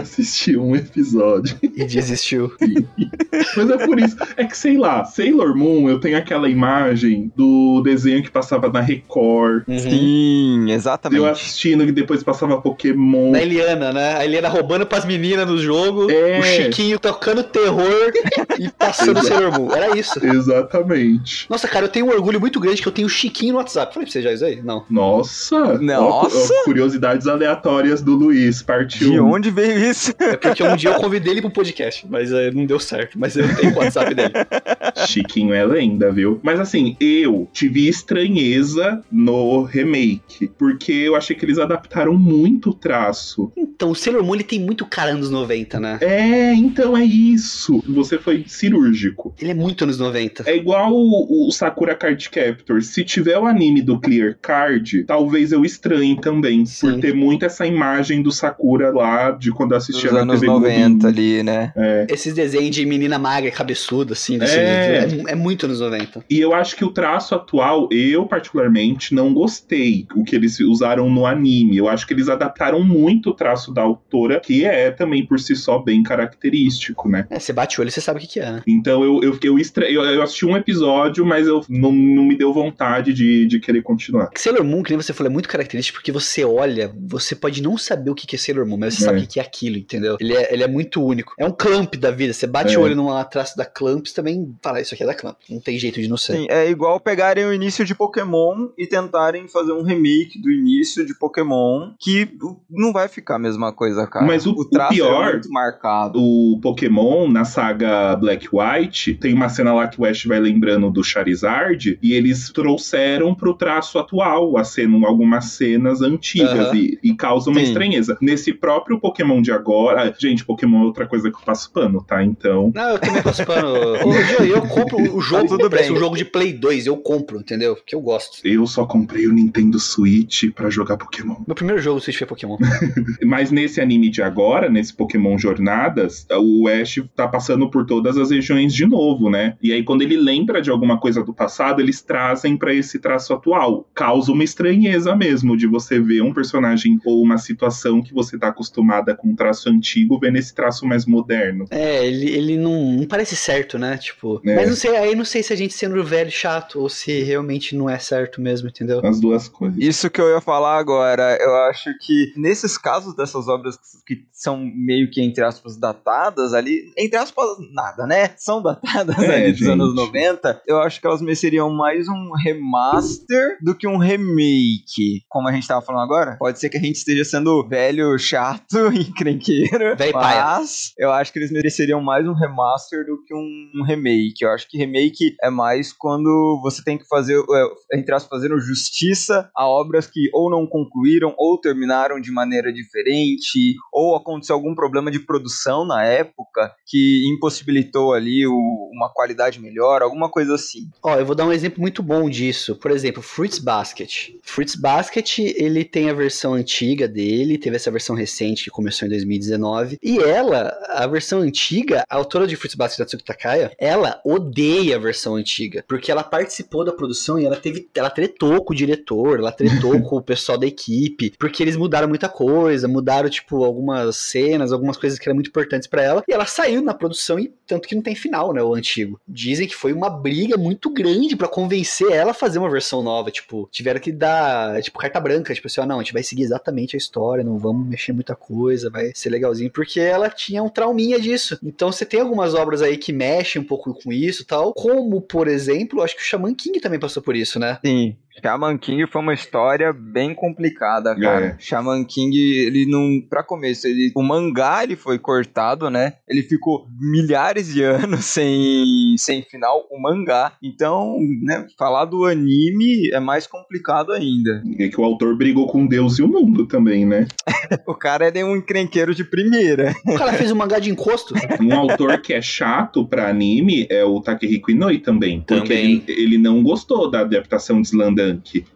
[0.00, 1.56] assistir um episódio.
[1.62, 2.52] E desistiu.
[3.56, 4.16] Mas é por isso.
[4.36, 8.80] É que sei lá, Sailor Moon, eu tenho aquela imagem do desenho que passava na
[8.80, 9.64] Record.
[9.68, 9.78] Uhum.
[9.78, 11.24] Sim, Eu exatamente.
[11.26, 13.32] assistindo que depois passava Pokémon.
[13.32, 14.16] Da Eliana, né?
[14.16, 16.10] A Eliana roubando pras meninas no jogo.
[16.10, 16.38] É.
[16.38, 18.12] O Chiquinho tocando terror
[18.58, 19.22] e passando.
[19.22, 19.72] Sailor Moon.
[19.72, 20.24] Era isso.
[20.24, 21.46] Exatamente.
[21.48, 23.92] Nossa, cara, eu tenho um orgulho muito grande que eu tenho o Chiquinho no WhatsApp.
[23.94, 24.62] Falei pra você já isso aí?
[24.62, 24.84] Não.
[24.90, 25.78] Nossa!
[25.78, 26.36] Nossa!
[26.36, 29.10] Ó, ó, curiosidades aleatórias do Luiz, partiu.
[29.10, 30.12] De onde veio isso?
[30.18, 33.18] É porque um dia eu convidei ele pro podcast, mas eh, não deu certo.
[33.18, 34.32] Mas eu tenho o WhatsApp dele.
[35.06, 36.40] Chiquinho é lenda, viu?
[36.42, 42.74] Mas assim, eu tive estranheza no remake, porque eu achei que eles adaptaram muito o
[42.74, 43.52] traço.
[43.56, 45.98] Então, o Sailor Moon ele tem muito cara anos 90, né?
[46.00, 47.82] É, então é isso.
[47.88, 49.34] Você foi cirúrgico.
[49.40, 50.44] Ele é muito anos 90.
[50.46, 52.82] É igual o, o Sakura Card Captor.
[52.82, 56.64] Se tiver o anime do Clear Card, talvez eu estranhe também.
[56.66, 56.92] Sim.
[56.92, 60.40] Por ter muito essa imagem do Sakura lá de quando eu Dos assistia na anos
[60.40, 61.06] TV 90 Globinho.
[61.08, 61.72] ali, né?
[61.76, 61.85] É.
[62.08, 65.08] Esses desenhos de menina magra, cabeçuda, assim, desse É.
[65.08, 65.28] jeito.
[65.28, 66.24] É, é muito anos 90.
[66.28, 71.08] E eu acho que o traço atual, eu particularmente não gostei o que eles usaram
[71.10, 71.76] no anime.
[71.76, 75.54] Eu acho que eles adaptaram muito o traço da autora, que é também por si
[75.56, 77.26] só bem característico, né?
[77.30, 78.62] É, você bate o olho e você sabe o que, que é, né?
[78.66, 79.90] Então eu, eu, eu, estra...
[79.90, 83.82] eu, eu assisti um episódio, mas eu não, não me deu vontade de, de querer
[83.82, 84.30] continuar.
[84.36, 87.76] Sailor Moon, que nem você falou, é muito característico porque você olha, você pode não
[87.78, 89.06] saber o que que é Sailor Moon, mas você É.
[89.06, 90.16] sabe o que que é aquilo, entendeu?
[90.20, 91.34] Ele é, ele é muito único.
[91.38, 92.32] É um Clamp da vida.
[92.32, 92.78] Você bate É.
[92.78, 95.36] o olho numa traço da Clamp, você também fala, isso aqui é da Clamp.
[95.50, 96.32] Não tem jeito de não ser.
[96.36, 101.04] Sim, é igual pegarem o início de Pokémon e tentarem fazer um remake do início
[101.06, 102.28] de Pokémon, que
[102.70, 104.26] não vai ficar a mesma coisa, cara.
[104.26, 106.18] Mas o- o traço pior- é muito marcado.
[106.20, 110.90] O Pokémon, na saga Black White, tem uma cena lá que o Ash vai lembrando
[110.90, 116.76] do Charizard, e eles trouxeram pro traço atual a cena, algumas cenas antigas, Aham.
[116.76, 117.66] e, e causa uma Sim.
[117.66, 118.16] estranheza.
[118.20, 120.14] Nesse próprio Pokémon de agora.
[120.18, 122.22] Gente, Pokémon é outra coisa que eu passo passo pano, tá?
[122.22, 122.70] Então.
[122.74, 123.96] Não, eu também passo pano.
[124.36, 125.96] Joey, eu compro o jogo, tudo parece bem.
[125.96, 127.76] um jogo de Play 2, eu compro, entendeu?
[127.86, 128.46] Que eu gosto.
[128.46, 131.36] Eu só comprei o Nintendo Switch pra jogar Pokémon.
[131.46, 132.58] Meu primeiro jogo Switch foi Pokémon.
[133.24, 138.30] Mas nesse anime de agora, nesse Pokémon Jornadas, o Ash tá passando por todas as
[138.30, 139.56] regiões de novo, né?
[139.62, 143.32] E aí, quando ele lembra de alguma coisa do passado, eles trazem pra esse traço
[143.32, 143.88] atual.
[143.94, 148.48] Causa uma estranheza mesmo de você ver um personagem ou uma situação que você tá
[148.48, 151.45] acostumada com um traço antigo, ver nesse traço mais moderno.
[151.70, 153.96] É, ele, ele não, não parece certo, né?
[153.96, 154.40] Tipo.
[154.44, 154.54] É.
[154.56, 157.74] Mas não sei, aí não sei se a gente sendo velho chato ou se realmente
[157.76, 159.00] não é certo mesmo, entendeu?
[159.04, 159.78] As duas coisas.
[159.78, 164.58] Isso que eu ia falar agora, eu acho que nesses casos dessas obras que são
[164.58, 168.30] meio que, entre aspas, datadas ali, entre aspas, nada, né?
[168.36, 173.58] São datadas É, ali dos anos 90, eu acho que elas mereceriam mais um remaster
[173.62, 175.22] do que um remake.
[175.28, 178.76] Como a gente tava falando agora, pode ser que a gente esteja sendo velho, chato,
[178.92, 180.44] encrenqueiro, Velho paia.
[180.44, 184.42] mas eu acho que eles mereceriam mais um remaster do que um, um remake.
[184.42, 188.58] Eu acho que remake é mais quando você tem que fazer, é, entre aspas, fazendo
[188.60, 194.74] justiça a obras que ou não concluíram ou terminaram de maneira diferente, ou aconteceu algum
[194.74, 200.88] problema de produção na época que impossibilitou ali o- uma qualidade melhor, alguma coisa assim.
[201.02, 202.76] Ó, eu vou dar um exemplo muito bom disso.
[202.76, 204.30] Por exemplo, Fruits Basket.
[204.42, 209.10] Fruits Basket, ele tem a versão antiga dele, teve essa versão recente que começou em
[209.10, 209.98] 2019.
[210.02, 214.98] E ela, a versão antiga, a autora de Fruits Basket, Natsuki Takaya, ela odeia a
[214.98, 215.84] versão antiga.
[215.88, 217.88] Porque ela participou da produção e ela teve.
[217.94, 221.32] Ela tretou com o diretor, ela tretou com o pessoal da equipe.
[221.38, 225.88] Porque eles mudaram muita coisa, mudaram, tipo, algumas cenas, algumas coisas que eram muito importantes
[225.88, 226.22] pra ela.
[226.28, 228.62] E ela saiu na produção e tanto que não tem final, né?
[228.62, 229.20] O antigo.
[229.26, 233.30] Dizem que foi uma briga muito grande pra convencer ela a fazer uma versão nova.
[233.30, 235.54] Tipo, tiveram que dar, tipo, carta branca.
[235.54, 238.34] Tipo assim, ó, não, a gente vai seguir exatamente a história, não vamos mexer muita
[238.34, 239.70] coisa, vai ser legalzinho.
[239.70, 241.58] Porque ela tinha um trauminha disso.
[241.62, 244.72] Então você tem algumas obras aí que mexem um pouco com isso e tal.
[244.72, 247.78] Como, por exemplo, acho que o Shaman King também passou por isso, né?
[247.84, 248.16] Sim.
[248.42, 251.46] Shaman King foi uma história bem complicada, cara.
[251.46, 251.56] É.
[251.58, 253.20] Shaman King, ele não.
[253.28, 256.14] Pra começo, ele, o mangá ele foi cortado, né?
[256.28, 260.52] Ele ficou milhares de anos sem, sem final, o mangá.
[260.62, 264.62] Então, né, falar do anime é mais complicado ainda.
[264.78, 267.26] É que o autor brigou com Deus e o mundo também, né?
[267.84, 269.92] O cara é um encrenqueiro de primeira.
[270.06, 271.34] O cara fez um mangá de encosto.
[271.60, 275.40] Um autor que é chato pra anime é o Takehiko Inoue também.
[275.40, 276.04] Porque Também.
[276.06, 277.96] Ele, ele não gostou da adaptação de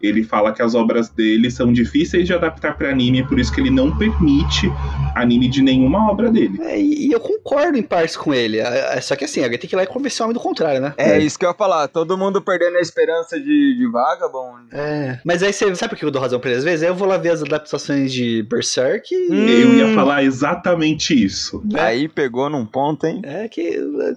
[0.01, 3.59] Ele fala que as obras dele são difíceis de adaptar pra anime, por isso que
[3.61, 4.71] ele não permite
[5.15, 6.59] anime de nenhuma obra dele.
[6.61, 8.59] É, e eu concordo em partes com ele.
[8.59, 10.39] É, é, Só que assim, alguém tem que ir lá e convencer o homem do
[10.39, 10.93] contrário, né?
[10.97, 11.87] É isso que eu ia falar.
[11.87, 14.67] Todo mundo perdendo a esperança de, de Vagabond.
[14.71, 15.19] É.
[15.25, 16.83] Mas aí você sabe por que eu dou razão pra ele às vezes?
[16.83, 19.31] Aí eu vou lá ver as adaptações de Berserk e.
[19.31, 19.47] Hum.
[19.47, 21.61] Eu ia falar exatamente isso.
[21.65, 21.81] né?
[21.81, 23.21] Aí pegou num ponto, hein?
[23.23, 23.61] É que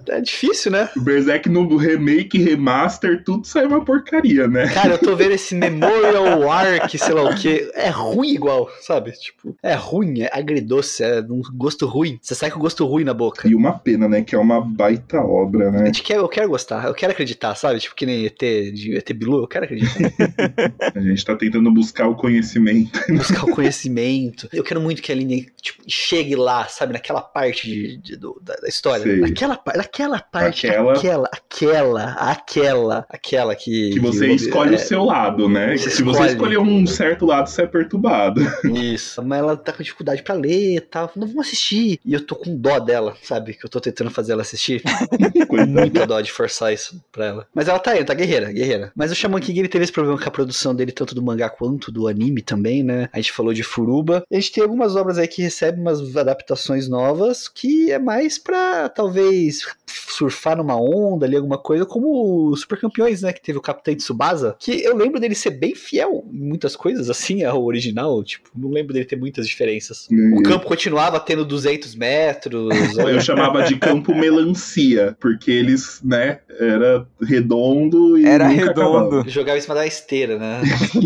[0.07, 0.89] é, é difícil, né?
[0.95, 4.67] O Berserk no remake, remaster, tudo sai uma porcaria, né?
[4.69, 7.69] Cara, eu tô vendo esse Memorial Arc, sei lá o que.
[7.73, 9.11] É ruim igual, sabe?
[9.13, 12.17] Tipo, é ruim, é agridoce, é um gosto ruim.
[12.21, 13.47] Você sai com gosto ruim na boca.
[13.47, 14.21] E uma pena, né?
[14.23, 15.85] Que é uma baita obra, A né?
[15.87, 17.79] gente quer, eu quero gostar, eu quero acreditar, sabe?
[17.79, 20.11] Tipo, que nem ET de ET Bilu, eu quero acreditar.
[20.95, 22.99] A gente tá tentando buscar o conhecimento.
[23.13, 24.47] buscar o conhecimento.
[24.53, 28.39] Eu quero muito que a Aline tipo, chegue lá, sabe, naquela parte de, de- do-
[28.41, 29.03] da, da história.
[29.03, 29.17] Sei.
[29.19, 33.91] Naquela, naquela parte, Aquela- aquela, aquela, aquela, aquela que.
[33.91, 35.14] Que você que- escolhe é, o seu lado,
[35.49, 35.77] né?
[35.77, 36.31] Você Se você escolhe.
[36.33, 38.41] escolher um certo lado, você é perturbado.
[38.65, 39.23] Isso.
[39.23, 41.11] Mas ela tá com dificuldade pra ler e tal.
[41.15, 41.99] Não vamos assistir.
[42.05, 43.53] E eu tô com dó dela, sabe?
[43.53, 44.83] Que eu tô tentando fazer ela assistir.
[45.67, 47.47] Muita dó de forçar isso pra ela.
[47.53, 48.91] Mas ela tá indo, tá guerreira, guerreira.
[48.95, 51.49] Mas o Shaman King ele teve esse problema com a produção dele, tanto do mangá
[51.49, 53.09] quanto do anime também, né?
[53.13, 54.23] A gente falou de Furuba.
[54.31, 58.89] A gente tem algumas obras aí que recebem umas adaptações novas que é mais pra
[58.89, 63.33] talvez surfar numa onda ali, alguma coisa, como Super Campeões, né?
[63.33, 64.55] Que teve o Capitão Tsubasa.
[64.59, 68.23] Que eu lembro dele ser bem fiel em muitas coisas, assim, ao original.
[68.23, 70.07] Tipo, não lembro dele ter muitas diferenças.
[70.37, 72.69] O campo continuava tendo 200 metros.
[72.97, 78.97] Eu chamava de campo melancia, porque eles, né, era redondo e Era nunca redondo.
[78.97, 79.29] acabava.
[79.29, 80.61] Jogava em cima da esteira, né?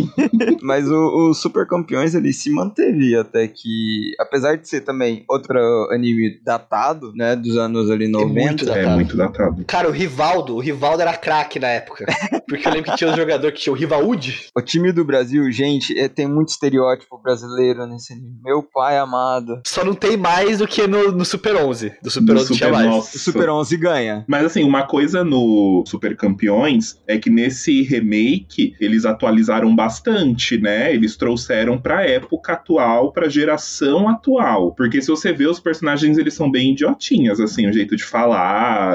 [0.62, 5.58] Mas o, o Super Campeões ele se manteve até que, apesar de ser também outro
[5.92, 8.96] anime datado, né, dos anos ali 90, muito É datado.
[8.96, 9.66] muito datado.
[9.66, 12.06] Cara, o Rivaldo, o Rivaldo era craque na época.
[12.48, 14.48] Porque eu lembro que tinha um jogador que tinha o Rivaúde?
[14.56, 18.40] O time do Brasil, gente, é, tem muito estereótipo brasileiro nesse anime.
[18.44, 19.62] Meu pai amado.
[19.66, 21.94] Só não tem mais do que no, no Super 11.
[22.04, 22.86] Do Super No 11 tinha Super- mais.
[22.90, 23.16] nossa.
[23.18, 24.26] O Super 11 ganha.
[24.28, 30.94] Mas assim, uma coisa no Super Campeões é que nesse remake eles atualizaram bastante, né?
[30.94, 34.74] Eles trouxeram pra época atual, pra geração atual.
[34.76, 38.94] Porque se você vê os personagens, eles são bem idiotinhas, assim, o jeito de falar,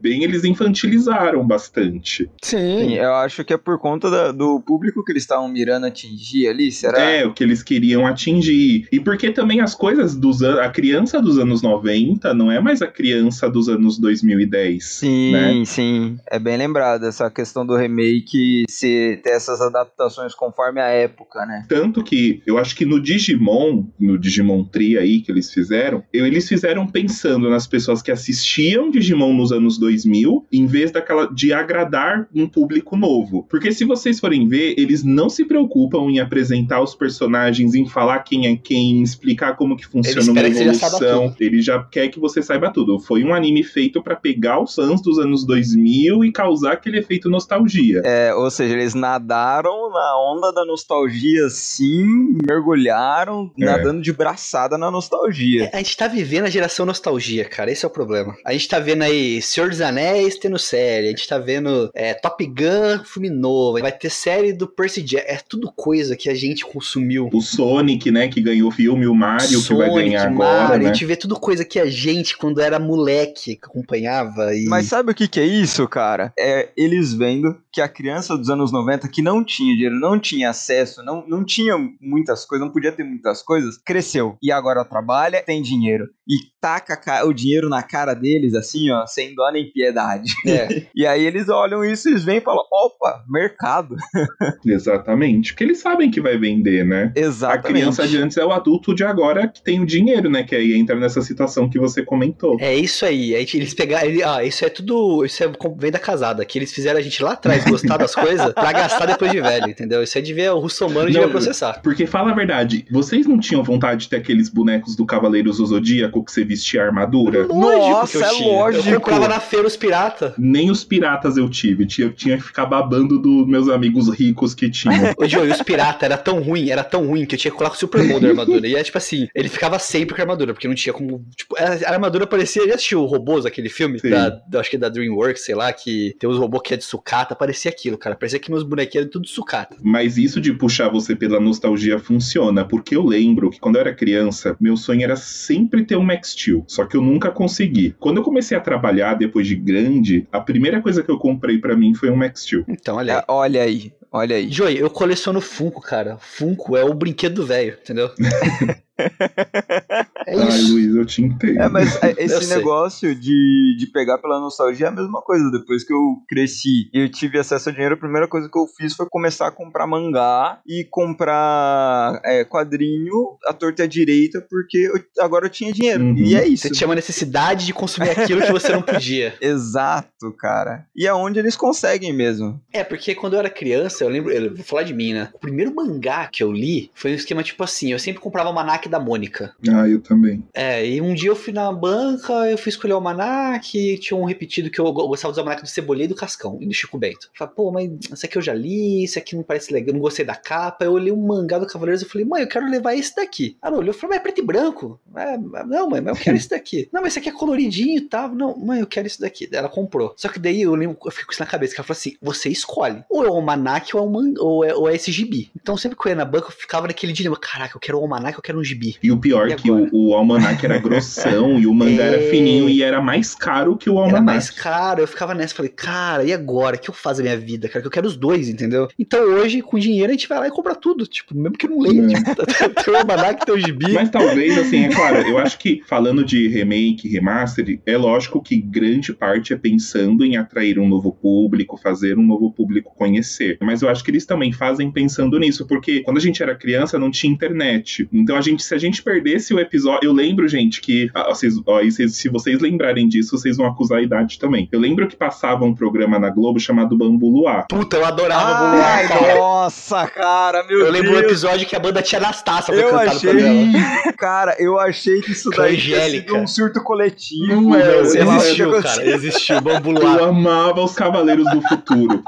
[0.00, 2.30] bem eles infantilizaram bastante.
[2.42, 6.46] Sim, eu acho que é por conta da- do público que eles estavam mirando atingir
[6.48, 7.00] ali, será?
[7.00, 8.86] É, o que eles queriam atingir.
[8.92, 10.60] E porque também as coisas dos anos.
[10.60, 14.84] A criança dos anos 90 não é mais a criança dos anos 2010.
[14.84, 15.62] Sim, né?
[15.64, 16.16] sim.
[16.30, 21.64] É bem lembrado essa questão do remake se ter essas adaptações conforme a época, né?
[21.68, 26.26] Tanto que eu acho que no Digimon, no Digimon Tree aí que eles fizeram, eu-
[26.26, 31.52] eles fizeram pensando nas pessoas que assistiam Digimon nos anos 2000, em vez daquela de
[31.52, 33.46] agradar um público novo.
[33.48, 38.20] Porque se vocês forem ver, eles não se preocupam em apresentar os personagens, em falar
[38.20, 41.34] quem é quem, em explicar como que funciona uma você já evolução.
[41.40, 42.98] Ele já quer que você saiba tudo.
[42.98, 47.30] Foi um anime feito pra pegar os fãs dos anos 2000 e causar aquele efeito
[47.30, 48.02] nostalgia.
[48.04, 53.64] É, ou seja, eles nadaram na onda da nostalgia, sim, mergulharam, É.
[53.64, 55.70] nadando de braçada na nostalgia.
[55.72, 57.70] A gente tá vivendo a geração nostalgia, cara.
[57.70, 58.34] Esse é o problema.
[58.44, 61.06] A gente tá vendo aí Senhor dos Anéis tendo série.
[61.06, 63.78] A gente tá vendo é, Top Gun, filme novo.
[63.80, 65.32] Vai ter série do Percy Jackson.
[65.32, 67.28] É tudo coisa que a gente consumiu.
[67.32, 70.74] O Sonic, né, que ganhou o filme, o Mario, que vai Sonic, ganhar Mario, agora,
[70.74, 70.84] A né?
[70.86, 74.54] gente vê tudo coisa que a gente, quando era moleque, acompanhava.
[74.54, 74.66] E...
[74.66, 76.32] Mas sabe o que, que é isso, cara?
[76.38, 80.50] É eles vendo que a criança dos anos 90 que não tinha dinheiro, não tinha
[80.50, 84.36] acesso, não, não tinha muitas coisas, não podia ter muitas coisas, cresceu.
[84.42, 86.06] E agora trabalha, tem dinheiro.
[86.28, 90.32] E taca ca- o dinheiro na cara deles, assim, ó, sem dó nem piedade.
[90.46, 90.82] É.
[90.94, 93.81] E aí eles olham isso e eles vêm e falam: opa, mercado.
[94.64, 95.52] Exatamente.
[95.52, 97.12] Porque eles sabem que vai vender, né?
[97.16, 97.66] A Exatamente.
[97.72, 100.42] criança de antes é o adulto de agora que tem o dinheiro, né?
[100.42, 102.56] Que aí entra nessa situação que você comentou.
[102.60, 103.34] É isso aí.
[103.34, 104.06] A gente, eles pegaram.
[104.08, 105.24] ele- Ah, isso é tudo.
[105.24, 106.44] Isso é como vem da casada.
[106.44, 109.68] Que eles fizeram a gente lá atrás gostar das coisas pra gastar depois de velho,
[109.68, 110.02] entendeu?
[110.02, 111.80] Isso é de ver o russomano devia Não, processar.
[111.82, 115.66] Porque fala a verdade, vocês não tinham vontade de ter aqueles bonecos do Cavaleiros do
[115.66, 117.46] Zodíaco que você vestia armadura?
[117.46, 118.52] Nossa, que eu é tinha.
[118.52, 118.88] lógico.
[118.88, 120.34] Eu comprava na feira os pirata.
[120.38, 121.86] Nem os piratas eu tive.
[121.86, 124.94] Tinha- Eu tinha que ficar babando dos meus amigos ricos que tinham.
[125.18, 127.74] Ô, Joey, os pirata era tão ruim, era tão ruim que eu tinha que colocar
[127.74, 128.66] o Super Bowl da armadura.
[128.66, 131.24] E é tipo assim, ele ficava sempre com a armadura, porque não tinha como.
[131.36, 132.66] Tipo, a armadura parecia.
[132.68, 133.98] Já assistiu o Robôs, aquele filme?
[134.02, 136.76] Da, da- acho que é da Dreamworks, sei lá, que tem os robôs que é
[136.76, 137.34] de sucata.
[137.34, 138.14] Parecia aquilo, cara.
[138.14, 139.76] Parecia que meus bonequinhos eram tudo de sucata.
[139.82, 143.94] Mas isso de puxar você pela nostalgia funciona, porque eu lembro que quando eu era
[143.94, 147.94] criança, meu sonho era sempre ter um Max Steel, só que eu nunca consegui.
[147.98, 151.76] Quando eu comecei a trabalhar depois de grande, a primeira coisa que eu comprei pra
[151.76, 152.64] mim foi um Max Steel.
[152.68, 153.61] Então, olha aí.
[153.62, 154.50] Olha aí, olha aí.
[154.50, 156.18] Joey, eu coleciono Funko, cara.
[156.18, 158.10] Funko é o brinquedo do velho, entendeu?
[160.26, 160.72] é Ai, isso.
[160.72, 161.60] Luiz, eu te entendo.
[161.60, 162.56] É, mas é, esse sei.
[162.56, 165.50] negócio de, de pegar pela nostalgia é a mesma coisa.
[165.50, 168.66] Depois que eu cresci e eu tive acesso a dinheiro, a primeira coisa que eu
[168.66, 174.44] fiz foi começar a comprar mangá e comprar é, quadrinho à torta e à direita,
[174.48, 176.02] porque eu- agora eu tinha dinheiro.
[176.02, 176.16] Uhum.
[176.16, 176.68] E é isso.
[176.68, 179.34] Você tinha uma necessidade de consumir aquilo que você não podia.
[179.40, 180.86] Exato, cara.
[180.94, 182.60] E é onde eles conseguem mesmo.
[182.72, 185.28] É, porque quando eu era criança, eu lembro, eu vou falar de mim, né?
[185.32, 188.52] O primeiro mangá que eu li foi um esquema tipo assim: eu sempre comprava o
[188.52, 189.54] Almanac da Mônica.
[189.68, 190.44] Ah, eu também.
[190.54, 194.16] É, e um dia eu fui na banca, eu fui escolher o Almanac, e tinha
[194.16, 196.72] um repetido que eu go- gostava dos Almanac do Cebolinha e do Cascão, e do
[196.74, 197.26] Chico Bento.
[197.26, 200.00] Eu falei, pô, mas esse aqui eu já li, esse aqui não parece legal, não
[200.00, 200.84] gostei da capa.
[200.84, 203.56] Eu olhei um mangá do Cavaleiros e falei, mãe, eu quero levar esse daqui.
[203.62, 205.00] Ela olhou e falou, mas é preto e branco.
[205.16, 206.88] É, não, mãe, mas eu quero esse daqui.
[206.92, 208.28] Não, mas esse aqui é coloridinho e tal.
[208.34, 209.48] Não, mãe, eu quero esse daqui.
[209.52, 210.12] Ela comprou.
[210.16, 212.16] Só que daí eu lembro, eu fiquei com isso na cabeça, que ela falou assim:
[212.20, 213.02] você escolhe.
[213.08, 215.50] Ou é o Almanac ou é, o man, ou é, ou é esse gibi.
[215.60, 218.02] Então sempre que eu ia na banca, eu ficava naquele dilema: caraca, eu quero o
[218.02, 218.71] Almanac, eu quero um gibi.
[219.02, 222.30] E o pior E que o, o almanac era grossão e o mangá era É.
[222.30, 224.24] fininho e era mais caro que o Era almanac.
[224.24, 226.76] mais caro, eu ficava nessa, falei, cara, e agora?
[226.76, 227.80] O que eu faço da minha vida, cara?
[227.80, 228.88] Que eu quero os dois, entendeu?
[228.98, 231.78] Então hoje, com dinheiro, a gente vai lá e compra tudo, tipo, mesmo que não
[231.80, 232.02] leia.
[232.02, 232.06] É.
[232.08, 233.92] Tipo, tem o Almanac, tem o gibi.
[233.92, 238.56] Mas talvez, assim, é claro, eu acho que falando de remake, remaster, é lógico que
[238.60, 243.58] grande parte é pensando em atrair um novo público, fazer um novo público conhecer.
[243.60, 246.98] Mas eu acho que eles também fazem pensando nisso, porque quando a gente era criança
[246.98, 248.08] não tinha internet.
[248.12, 251.54] Então a gente, se a gente perdesse o episódio, eu lembro, gente, que ah, vocês,
[251.66, 254.68] ó, vocês- se vocês lembrarem disso, vocês vão acusar a idade também.
[254.72, 257.66] Eu lembro que passava um programa na Globo chamado Bambu Luar.
[257.68, 259.34] Puta, eu adorava Ai, Bambu cara.
[259.38, 260.94] nossa, cara, meu Eu Deus.
[260.94, 263.72] lembro um episódio que a banda Tia Anastácia foi Eu cantar no achei, programa.
[264.18, 267.46] cara, eu achei que isso daí tinha um surto coletivo.
[267.62, 270.22] Não é, lá o que Existiu, cara, existiu, Bambu Eu Luar.
[270.28, 272.22] amava os Cavaleiros do Futuro.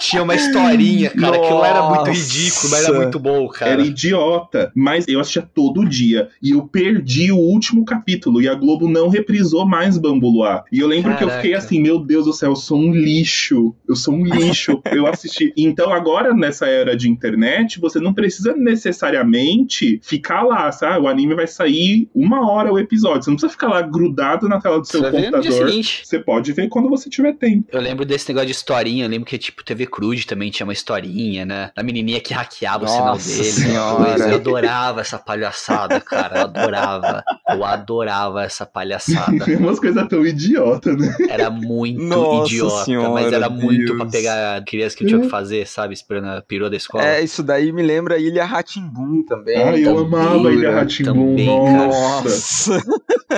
[0.00, 1.36] Tinha uma historinha, cara.
[1.36, 2.10] Aquilo lá era muito Nossa.
[2.12, 3.70] ridículo, mas era muito bom, cara.
[3.72, 6.28] Era idiota, mas eu assistia todo dia.
[6.42, 8.40] E eu perdi o último capítulo.
[8.40, 10.64] E a Globo não reprisou mais Bambu Luar.
[10.72, 11.42] E eu lembro que eu Caraca.
[11.42, 13.74] fiquei assim: Meu Deus do céu, eu sou um lixo.
[13.88, 14.80] Eu sou um lixo.
[14.90, 15.52] eu assisti.
[15.56, 21.04] Então, agora, nessa era de internet, você não precisa necessariamente ficar lá, sabe?
[21.04, 23.22] O anime vai sair uma hora o episódio.
[23.22, 25.82] Você não precisa ficar lá grudado na tela do seu Você no dia computador.
[26.04, 27.68] Você pode ver quando você tiver tempo.
[27.70, 30.72] Eu lembro desse negócio de historinha, eu lembro que, tipo, TV Cruz também tinha uma
[30.72, 31.70] historinha, né?
[31.74, 33.44] Da menininha que hackeava o sinal Nossa dele.
[33.44, 34.04] senhora.
[34.04, 34.28] Coisa.
[34.28, 35.67] Eu adorava essa palhaçada,
[36.00, 36.38] cara.
[36.38, 37.24] Eu adorava.
[37.48, 39.44] Eu adorava essa palhaçada.
[39.44, 41.14] Tem umas coisas tão idiotas, né?
[41.28, 43.96] Era muito Nossa idiota, senhora, mas era muito Deus.
[43.96, 45.94] pra pegar crianças que não tinha que fazer, sabe?
[45.94, 47.04] Esperando a perua da escola.
[47.04, 49.56] É, isso daí me lembra Ilha Ratimbum também.
[49.56, 51.12] Ai, eu também, amava Ilha cara, Ratimbum.
[51.12, 51.86] também, cara.
[51.86, 52.38] Nossa.
[52.48, 52.82] Nossa.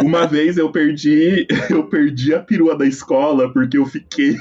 [0.03, 4.37] Uma vez eu perdi, eu perdi a perua da escola porque eu fiquei,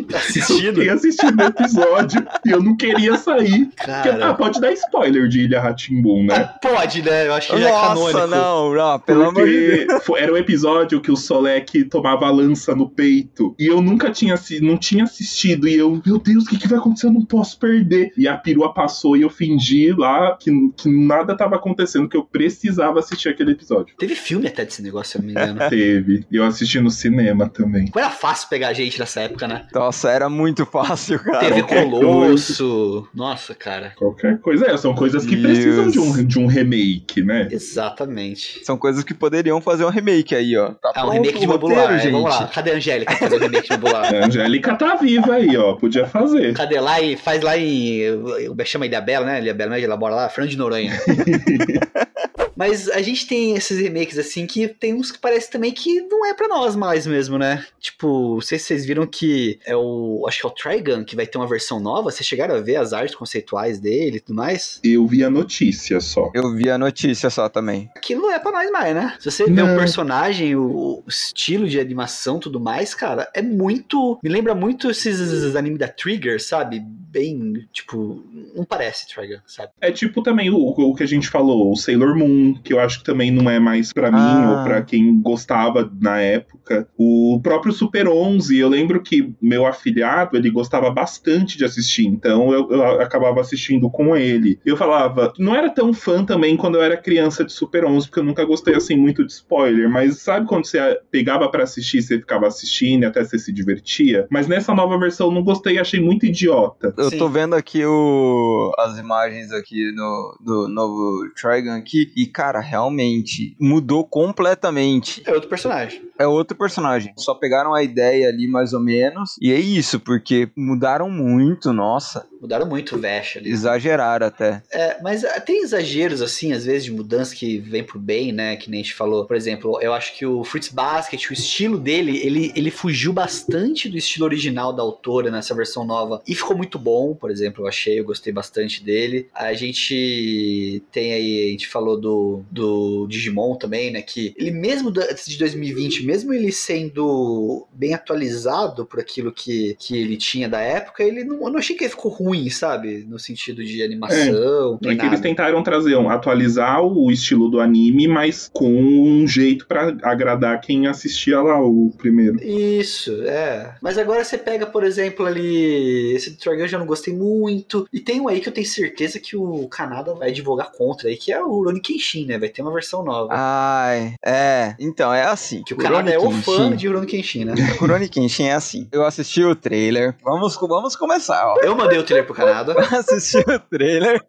[0.00, 0.74] eu Assistindo?
[0.76, 3.66] fiquei assistindo o episódio e eu não queria sair.
[3.66, 4.34] Porque, ah, Cara.
[4.34, 6.34] pode dar spoiler de Ilha Ratimbum, né?
[6.36, 7.26] Ah, Pode, né?
[7.26, 8.26] Eu acho que já é Nossa, canônico.
[8.36, 10.02] não, não, pelo amor de Deus.
[10.16, 13.54] Era um episódio que o Solek tomava a lança no peito.
[13.58, 15.68] E eu nunca tinha, não tinha assistido.
[15.68, 17.06] E eu, meu Deus, o que, que vai acontecer?
[17.06, 18.12] Eu não posso perder.
[18.16, 22.24] E a perua passou e eu fingi lá que, que nada tava acontecendo, que eu
[22.24, 23.94] precisava assistir aquele episódio.
[23.98, 25.68] Teve filme até desse negócio, se eu não me engano.
[25.70, 26.26] Teve.
[26.30, 27.90] E eu assisti no cinema também.
[27.94, 29.66] Era fácil pegar gente nessa época, né?
[29.84, 31.50] Nossa, era muito fácil, cara.
[31.50, 33.06] Qualquer Colosso.
[33.14, 33.92] Nossa, cara.
[33.96, 34.66] Qualquer coisa.
[34.66, 35.46] É, são coisas que Deus.
[35.58, 37.48] precisam de um, de um remake, né?
[37.50, 38.64] Exatamente.
[38.64, 40.70] São coisas que poderiam fazer um remake aí, ó.
[40.70, 42.12] Tá Ah, um remake de o roteiro, é, gente.
[42.12, 42.46] Vamos lá.
[42.46, 44.04] Cadê a Angélica pra fazer o remake de Mabular?
[44.14, 45.74] A Angélica tá viva aí, ó.
[45.74, 46.54] Podia fazer.
[46.54, 48.10] Cadê lá e faz lá em.
[48.10, 49.42] O chama Ilhabela, né?
[49.42, 49.82] Ilhabela, né?
[49.82, 50.92] Elabora lá, Fernando de Noronha.
[52.56, 56.24] Mas a gente tem esses remakes assim que tem uns que parece também que não
[56.24, 57.64] é pra nós mais mesmo, né?
[57.80, 60.24] Tipo, não sei se vocês viram que é o.
[60.28, 62.10] Acho que é o Trigun que vai ter uma versão nova.
[62.10, 64.80] Vocês chegaram a ver as artes conceituais dele e tudo mais?
[64.82, 66.30] Eu vi a notícia só.
[66.34, 67.90] Eu vi a notícia só também.
[67.96, 69.16] Aquilo não é pra nós mais, né?
[69.18, 69.76] Se você vê o Não.
[69.76, 74.18] personagem, o, o estilo de animação tudo mais, cara, é muito.
[74.22, 76.80] Me lembra muito esses animes da Trigger, sabe?
[76.80, 78.24] Bem, tipo.
[78.54, 79.72] Não parece Trigger, sabe?
[79.80, 82.98] É tipo também o, o que a gente falou, o Sailor Moon, que eu acho
[82.98, 84.50] que também não é mais pra mim Ah.
[84.58, 86.86] ou pra quem gostava na época.
[86.98, 92.52] O próprio Super 11, eu lembro que meu afilhado, ele gostava bastante de assistir, então
[92.52, 94.58] eu, eu acabava assistindo com ele.
[94.64, 98.20] Eu falava, não era tão fã também quando eu era criança de Super 11, porque
[98.20, 102.18] eu nunca gostei assim muito de spoiler, mas sabe quando você pegava pra assistir, você
[102.18, 104.26] ficava assistindo e até você se divertia?
[104.30, 106.92] Mas nessa nova versão eu não gostei, achei muito idiota.
[106.96, 107.18] Eu Sim.
[107.18, 113.56] tô vendo aqui o, as imagens aqui no, do novo Trigun aqui e, cara, realmente
[113.60, 115.22] mudou completamente.
[115.24, 116.02] É outro personagem.
[116.18, 117.14] É outro personagem.
[117.16, 122.26] Só pegaram a ideia ali mais ou menos e é isso, porque mudaram muito, nossa,
[122.44, 123.48] Mudaram muito o Vash ali.
[123.50, 124.62] exageraram até.
[124.70, 128.54] É, mas ah, tem exageros, assim, às vezes, de mudança que vem pro bem, né?
[128.56, 129.24] Que nem a gente falou.
[129.24, 133.88] Por exemplo, eu acho que o Fruits Basket, o estilo dele, ele, ele fugiu bastante
[133.88, 136.20] do estilo original da autora nessa versão nova.
[136.28, 139.26] E ficou muito bom, por exemplo, eu achei, eu gostei bastante dele.
[139.34, 144.02] A gente tem aí, a gente falou do, do Digimon também, né?
[144.02, 149.96] Que ele mesmo antes de 2020, mesmo ele sendo bem atualizado por aquilo que, que
[149.96, 153.04] ele tinha da época, ele não, eu não achei que ele ficou ruim, sabe?
[153.08, 157.60] No sentido de animação, É nem que eles tentaram trazer, um, atualizar o estilo do
[157.60, 162.42] anime, mas com um jeito pra agradar quem assistia lá o primeiro.
[162.42, 163.74] Isso, é.
[163.80, 166.14] Mas agora você pega, por exemplo, ali.
[166.14, 167.86] Esse do Trigun eu já não gostei muito.
[167.92, 171.16] E tem um aí que eu tenho certeza que o Kanada vai advogar contra aí,
[171.16, 172.38] que é o Rurouni Kenshin, né?
[172.38, 173.28] Vai ter uma versão nova.
[173.32, 174.74] Ai, é.
[174.78, 175.62] Então, é assim.
[175.64, 177.54] que o Kanada é o fã Kenshin- de Rurouni Kenshin, né?
[177.80, 178.86] Rurouni Kenshin é assim.
[178.92, 180.14] Eu assisti o trailer.
[180.22, 181.56] Vamos, vamos começar, ó.
[181.62, 182.74] Eu mandei o trailer pro Kanada.
[182.96, 184.22] assisti o trailer.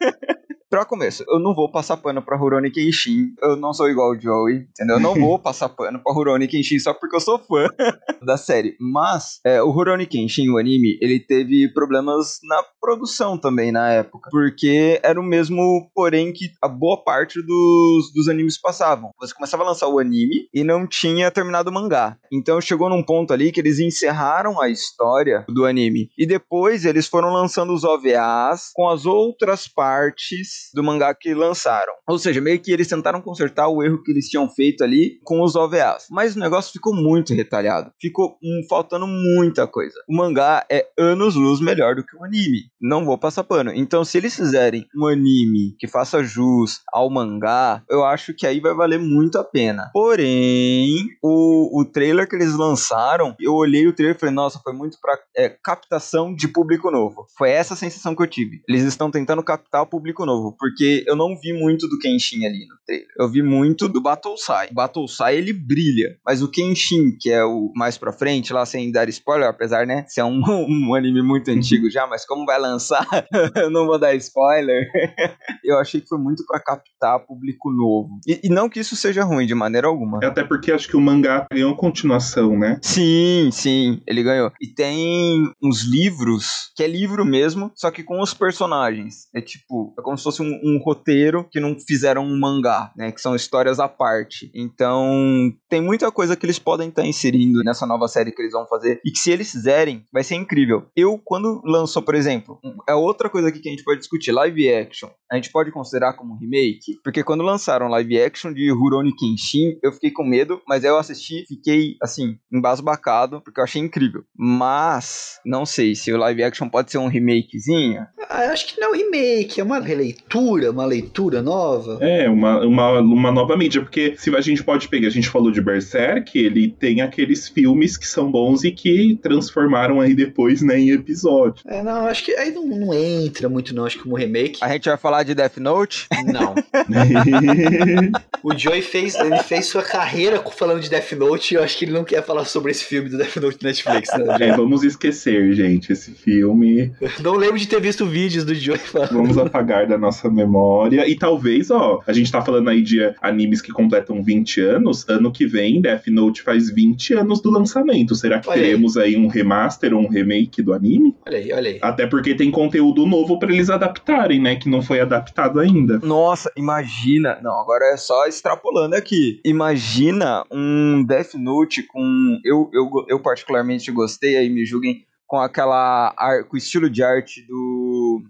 [0.68, 3.28] Pra começo, eu não vou passar pano pra Rurouni Kenshin.
[3.42, 4.96] Eu não sou igual o Joey, entendeu?
[4.96, 7.68] Eu não vou passar pano pra Rurouni Kenshin só porque eu sou fã
[8.26, 8.76] da série.
[8.80, 14.30] Mas, é, o Rurouni Kenshin, o anime, ele teve problemas na produção também na época.
[14.32, 19.12] Porque era o mesmo, porém, que a boa parte dos, dos animes passavam.
[19.20, 22.18] Você começava a lançar o anime e não tinha terminado o mangá.
[22.34, 26.10] Então chegou num ponto ali que eles encerraram a história do anime.
[26.18, 31.34] E depois eles foram lançando os OVAs com as outras partes depois do mangá que
[31.34, 31.94] lançaram.
[32.08, 35.42] Ou seja, meio que eles tentaram consertar o erro que eles tinham feito ali com
[35.42, 36.06] os OVAs.
[36.10, 37.92] Mas o negócio ficou muito retalhado.
[38.00, 39.96] Ficou hum, faltando muita coisa.
[40.08, 42.64] O mangá é anos-luz melhor do que o anime.
[42.82, 43.72] Não vou passar pano.
[43.74, 48.60] Então, se eles fizerem um anime que faça jus ao mangá, eu acho que aí
[48.60, 49.90] vai valer muito a pena.
[49.94, 54.74] Porém, o, o trailer que eles lançaram, eu olhei o trailer e falei, nossa, foi
[54.74, 57.26] muito pra é, captação de público novo.
[57.38, 58.62] Foi essa a sensação que eu tive.
[58.68, 62.66] Eles estão tentando captar o público novo, porque eu não vi muito do Kenshin ali
[62.68, 63.08] no trailer.
[63.18, 64.70] Eu vi muito do Battlesai.
[64.72, 68.92] O Battlesai, ele brilha, mas o Kenshin, que é o mais pra frente, lá sem
[68.92, 73.08] dar spoiler, apesar, né, ser um, um anime muito antigo já, mas como vai lançar,
[73.56, 74.86] eu não vou dar spoiler.
[75.64, 78.20] eu achei que foi muito para captar público novo.
[78.28, 80.20] E, e, não que isso seja ruim de maneira alguma.
[80.24, 82.80] Até porque acho que o mangá ganhou continuação, né?
[82.82, 84.52] Sim, sim, ele ganhou.
[84.62, 89.28] E tem uns livros, que é livro mesmo, só que com os personagens.
[89.34, 93.12] É tipo, é como se fosse um, um roteiro que não fizeram um mangá, né?
[93.12, 94.52] Que são histórias à parte.
[94.54, 98.54] Então, tem muita coisa que eles podem estar tá inserindo nessa nova série que eles
[98.54, 99.00] vão fazer.
[99.06, 100.86] E que se eles fizerem, vai ser incrível.
[100.96, 104.74] Eu, quando lançou, por exemplo, é outra coisa aqui que a gente pode discutir, live
[104.74, 105.10] action.
[105.32, 107.00] A gente pode considerar como remake?
[107.04, 111.46] Porque quando lançaram live action de Rurouni Kenshin, eu fiquei com medo, mas eu assisti,
[111.48, 114.24] fiquei, assim, embasbacado, porque eu achei incrível.
[114.38, 118.06] Mas, não sei se o live action pode ser um remakezinho.
[118.30, 120.25] Ah, acho que não é um remake, é uma releitura,
[120.70, 121.98] uma leitura nova.
[122.02, 125.52] É, uma, uma, uma nova mídia, porque se a gente pode pegar, a gente falou
[125.52, 130.80] de Berserk, ele tem aqueles filmes que são bons e que transformaram aí depois, né,
[130.80, 131.64] em episódio.
[131.68, 134.60] É, não, acho que aí não, não entra muito não, acho que como remake.
[134.62, 136.08] A gente vai falar de Death Note?
[136.26, 136.56] Não.
[138.44, 141.86] o Joey fez, ele fez sua carreira falando de Death Note e eu acho que
[141.86, 144.38] ele não quer falar sobre esse filme do Death Note Netflix, né?
[144.40, 146.92] É, vamos esquecer, gente, esse filme.
[147.22, 149.14] não lembro de ter visto vídeos do Joey falando.
[149.14, 153.62] Vamos apagar da nossa memória e talvez, ó, a gente tá falando aí de animes
[153.62, 158.16] que completam 20 anos, ano que vem Death Note faz 20 anos do lançamento.
[158.16, 159.16] Será que olha teremos aí.
[159.16, 161.16] aí um remaster ou um remake do anime?
[161.28, 161.80] Olha aí, olha aí.
[161.82, 166.00] Até porque tem conteúdo novo para eles adaptarem, né, que não foi adaptado ainda.
[166.00, 167.40] Nossa, imagina.
[167.42, 169.40] Não, agora é só extrapolando aqui.
[169.44, 172.40] Imagina um Death Note com.
[172.44, 176.14] Eu, eu, eu particularmente gostei, aí me julguem com aquela
[176.48, 177.75] com o estilo de arte do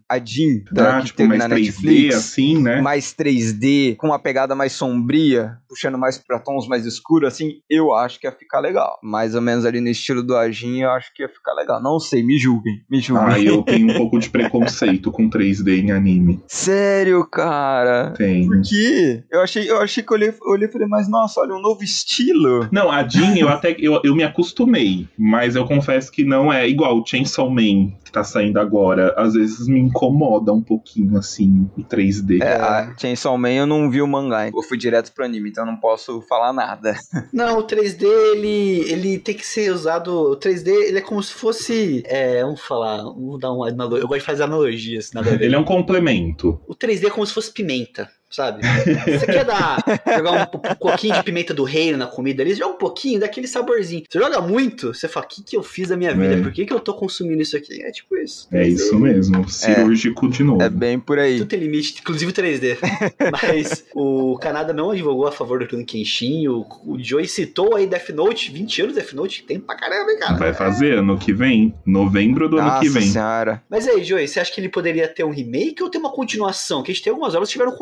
[0.09, 2.81] Adin ah, que tipo, teve mais na 3D, Netflix, assim, né?
[2.81, 7.93] Mais 3D, com uma pegada mais sombria, puxando mais para tons mais escuros, assim, eu
[7.93, 8.99] acho que ia ficar legal.
[9.03, 11.81] Mais ou menos ali no estilo do Adin, eu acho que ia ficar legal.
[11.81, 13.27] Não sei, me julguem, me julguem.
[13.27, 16.41] Ah, eu tenho um pouco de preconceito com 3D em anime.
[16.47, 18.11] Sério, cara?
[18.11, 18.47] Tem.
[18.47, 19.23] Por quê?
[19.31, 21.61] Eu achei, eu achei que eu olhei, eu olhei e falei, mas nossa, olha, um
[21.61, 22.67] novo estilo.
[22.71, 26.67] Não, a Jean, eu até eu, eu me acostumei, mas eu confesso que não é
[26.67, 31.83] igual o Chainsaw Man, tá saindo agora, às vezes me incomoda um pouquinho, assim, o
[31.83, 32.41] 3D.
[32.41, 35.65] É, a Chainsaw Man eu não vi o mangá, eu fui direto pro anime, então
[35.65, 36.95] não posso falar nada.
[37.33, 41.33] Não, o 3D, ele, ele tem que ser usado, o 3D, ele é como se
[41.33, 45.37] fosse, é, vamos falar, vamos dar uma analogia, eu gosto de fazer analogias, nada a
[45.37, 45.45] ver.
[45.45, 46.61] Ele é um complemento.
[46.67, 48.61] O 3D é como se fosse pimenta sabe?
[48.63, 49.77] Você quer dar,
[50.15, 53.47] jogar um, um pouquinho de pimenta do reino na comida ali, joga um pouquinho daquele
[53.47, 54.03] saborzinho.
[54.09, 56.35] Você joga muito, você fala, o que, que eu fiz da minha vida?
[56.35, 56.41] É.
[56.41, 57.81] Por que, que eu tô consumindo isso aqui?
[57.81, 58.47] É tipo isso.
[58.51, 60.61] É isso mesmo, cirúrgico é, de novo.
[60.61, 61.37] É bem por aí.
[61.37, 62.77] Tudo tem limite, inclusive o 3D.
[63.31, 67.87] Mas o Canadá não advogou a favor do Kuni Kenshin, o, o Joey citou aí
[67.87, 70.37] Death Note, 20 anos Death Note, tem pra caramba, hein, cara?
[70.37, 73.03] Vai fazer ano que vem, novembro do Nossa ano que vem.
[73.03, 73.63] Senhora.
[73.69, 76.83] Mas aí, Joey, você acha que ele poderia ter um remake ou ter uma continuação?
[76.83, 77.75] Que a gente tem algumas obras que tiveram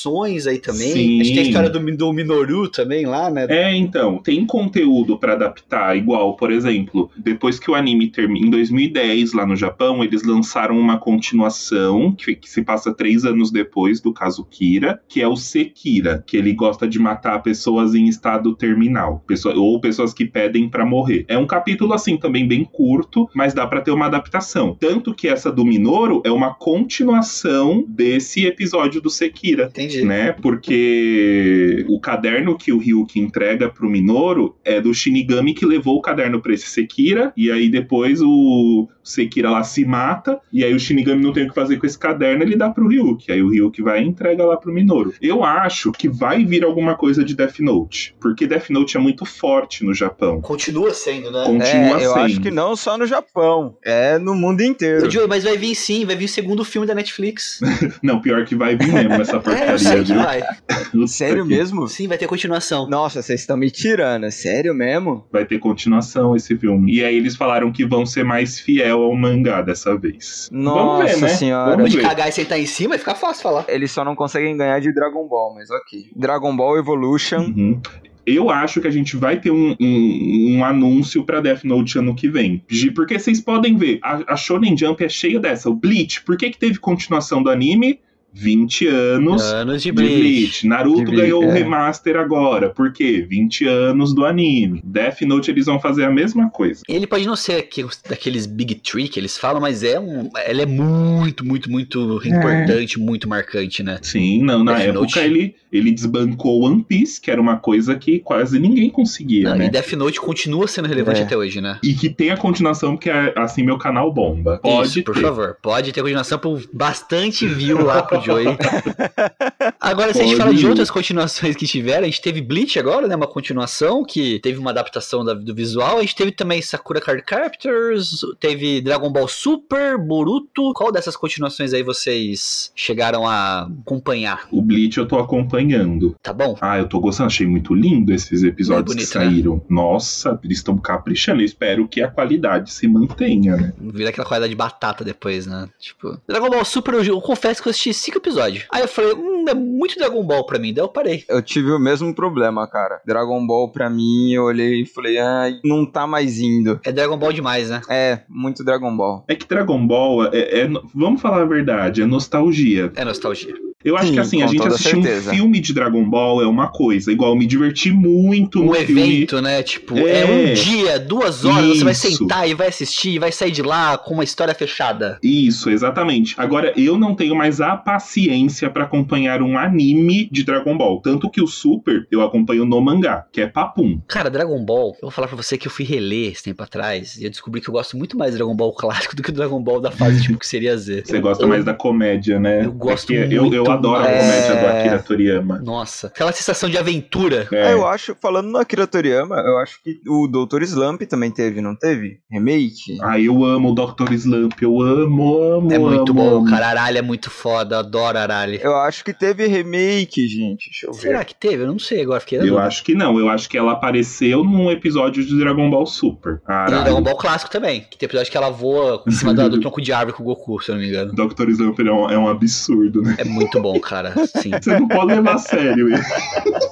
[0.00, 0.92] continuações aí também.
[0.92, 1.20] Sim.
[1.20, 3.46] A gente tem a história do, do Minoru também lá, né?
[3.48, 8.50] É, então, tem conteúdo para adaptar, igual, por exemplo, depois que o anime termina, em
[8.50, 14.00] 2010, lá no Japão, eles lançaram uma continuação, que, que se passa três anos depois
[14.00, 18.54] do caso Kira, que é o Sekira, que ele gosta de matar pessoas em estado
[18.54, 21.24] terminal, pessoa, ou pessoas que pedem para morrer.
[21.28, 24.76] É um capítulo, assim, também bem curto, mas dá para ter uma adaptação.
[24.78, 29.64] Tanto que essa do Minoru é uma continuação desse episódio do Sekira.
[29.64, 29.89] Entendi.
[29.98, 30.32] Né?
[30.32, 36.02] Porque o caderno que o Ryuki entrega pro Minoru é do Shinigami que levou o
[36.02, 40.80] caderno pra esse Sekira, e aí depois o Sekira lá se mata, e aí o
[40.80, 43.32] Shinigami não tem o que fazer com esse caderno, ele dá pro Ryuki.
[43.32, 45.14] Aí o Ryuki vai e entrega lá pro Minoru.
[45.20, 49.24] Eu acho que vai vir alguma coisa de Death Note, porque Death Note é muito
[49.24, 50.40] forte no Japão.
[50.40, 51.44] Continua sendo, né?
[51.44, 55.06] Continua é, eu acho que não só no Japão, é no mundo inteiro.
[55.06, 57.60] Ô, Joey, mas vai vir sim, vai vir o segundo filme da Netflix.
[58.02, 60.16] não, pior que vai vir mesmo essa porcaria, é, eu sei viu?
[60.16, 60.42] vai.
[61.06, 61.88] Sério mesmo?
[61.88, 62.88] Sim, vai ter continuação.
[62.88, 65.26] Nossa, vocês estão me tirando, é sério mesmo?
[65.30, 66.92] Vai ter continuação esse filme.
[66.92, 70.48] E aí eles falaram que vão ser mais fiel ao mangá dessa vez.
[70.52, 71.28] Nossa Vamos ver, né?
[71.28, 71.76] senhora.
[71.76, 72.02] Vamos De ver.
[72.02, 73.64] cagar e sentar em cima, fica fácil falar.
[73.68, 76.10] Eles só não conseguem ganhar de Dragon Ball, mas ok.
[76.14, 77.40] Dragon Ball Evolution.
[77.56, 77.80] Uhum.
[78.26, 82.14] Eu acho que a gente vai ter um, um, um anúncio pra Death Note ano
[82.14, 82.62] que vem.
[82.94, 85.68] Porque vocês podem ver, a, a Shonen Jump é cheia dessa.
[85.70, 87.98] O Bleach, por que, que teve continuação do anime?
[88.32, 90.20] 20 anos Anos de de Bleach.
[90.20, 90.66] Bleach.
[90.66, 91.52] Naruto De Bleach, ganhou o é.
[91.52, 92.70] remaster agora.
[92.70, 93.26] Por quê?
[93.28, 94.80] 20 anos do anime.
[94.84, 96.82] Death Note eles vão fazer a mesma coisa.
[96.88, 100.30] Ele pode não ser aqui- daqueles Big Tree que eles falam, mas é um.
[100.46, 103.98] Ele é muito, muito, muito importante, muito marcante, né?
[104.02, 105.18] Sim, não, na Death época Note.
[105.18, 109.66] ele, ele desbancou One Piece, que era uma coisa que quase ninguém conseguia, Não, né?
[109.66, 111.24] E Death Note continua sendo relevante É.
[111.24, 111.78] até hoje, né?
[111.82, 114.58] E que tem a continuação, porque é, assim meu canal bomba.
[114.62, 115.20] Pode Isso, por ter.
[115.22, 115.56] favor.
[115.60, 118.46] Pode ter continuação por bastante view lá pro Joey.
[119.80, 123.06] Agora, se a gente fala de outras continuações que tiveram, a gente teve Bleach agora,
[123.08, 123.16] né?
[123.16, 125.98] Uma continuação que teve uma adaptação da- do visual.
[125.98, 130.72] A gente teve também Sakura Card Captors, teve Dragon Ball Super, Boruto.
[130.74, 134.46] Qual dessas continuações aí vocês chegaram a acompanhar?
[134.50, 136.14] O Bleach eu tô acompanhando.
[136.22, 136.56] Tá bom?
[136.60, 139.62] Ah, eu tô gostando, achei muito lindo esses episódios É bonito, que saíram.
[139.68, 141.40] Nossa, eles estão caprichando.
[141.40, 143.72] Eu espero que a qualidade se mantenha, né?
[143.80, 145.68] Vira aquela qualidade de batata depois, né?
[145.78, 148.64] Tipo, Dragon Ball Super, eu, eu confesso que eu assisti cinco episódios.
[148.72, 150.74] Aí eu falei, hum, é muito Dragon Ball pra mim.
[150.74, 151.24] Daí eu parei.
[151.28, 153.00] Eu tive o mesmo problema, cara.
[153.06, 156.80] Dragon Ball pra mim, eu olhei e falei, ai, não tá mais indo.
[156.84, 157.80] É Dragon Ball demais, né?
[157.88, 159.24] É, muito Dragon Ball.
[159.28, 162.92] É que Dragon Ball é, é- vamos falar a verdade, é nostalgia.
[162.96, 163.54] É nostalgia.
[163.82, 165.30] Eu acho Sim, que assim, a gente assistir um certeza.
[165.32, 167.10] filme de Dragon Ball é uma coisa.
[167.10, 169.00] Igual, eu me diverti muito Um no filme.
[169.00, 169.62] evento, né?
[169.62, 170.20] Tipo, é.
[170.20, 170.26] É.
[170.26, 172.10] um dia, duas horas, você vai Isso.
[172.18, 175.18] sentar e vai assistir, e vai sair de lá com uma história fechada.
[175.22, 176.34] Isso, exatamente.
[176.36, 181.00] Agora, eu não tenho mais a paciência pra acompanhar um anime de Dragon Ball.
[181.00, 183.98] Tanto que o Super eu acompanho no mangá, que é Papum.
[184.06, 187.16] Cara, Dragon Ball, eu vou falar pra você que eu fui reler esse tempo atrás
[187.16, 189.36] e eu descobri que eu gosto muito mais de Dragon Ball clássico do que do
[189.36, 191.04] Dragon Ball da fase tipo que seria Z.
[191.06, 192.64] Você gosta Eu- mais da comédia, né?
[192.66, 194.20] eu gosto É que eu, eu muito adoro a mais.
[194.20, 194.80] comédia do É.
[194.80, 195.58] Akira Toriyama.
[195.60, 197.48] Nossa, aquela sensação de aventura.
[197.52, 197.66] É.
[197.68, 200.62] Ah, eu acho, falando no Akira Toriyama, eu acho que o Dr.
[200.62, 202.18] Slump também teve, não teve?
[202.30, 202.98] Remake?
[203.02, 204.12] Ah, eu amo o Dr.
[204.14, 206.50] Slump, eu amo, amo, É muito amo, bom, amo.
[206.50, 206.68] cara.
[206.68, 208.58] Aralho é muito foda, adoro Aralho.
[208.62, 210.70] Eu acho que teve remake, gente.
[210.70, 211.00] Deixa eu ver.
[211.00, 211.62] Será que teve?
[211.62, 214.44] Eu não sei agora, fiquei na Eu acho que não, eu acho que ela apareceu
[214.44, 216.40] num episódio de Dragon Ball Super.
[216.48, 216.66] E.
[216.70, 219.80] Dragon Ball clássico também, que tem episódio que ela voa em cima do, do tronco
[219.80, 221.12] de árvore com o Goku, se eu não me engano.
[221.12, 221.48] Dr.
[221.50, 223.16] Slump é um, é um absurdo, né?
[223.18, 224.14] É muito bom, cara.
[224.26, 224.50] Sim.
[224.60, 226.02] Você não pode levar a sério ele.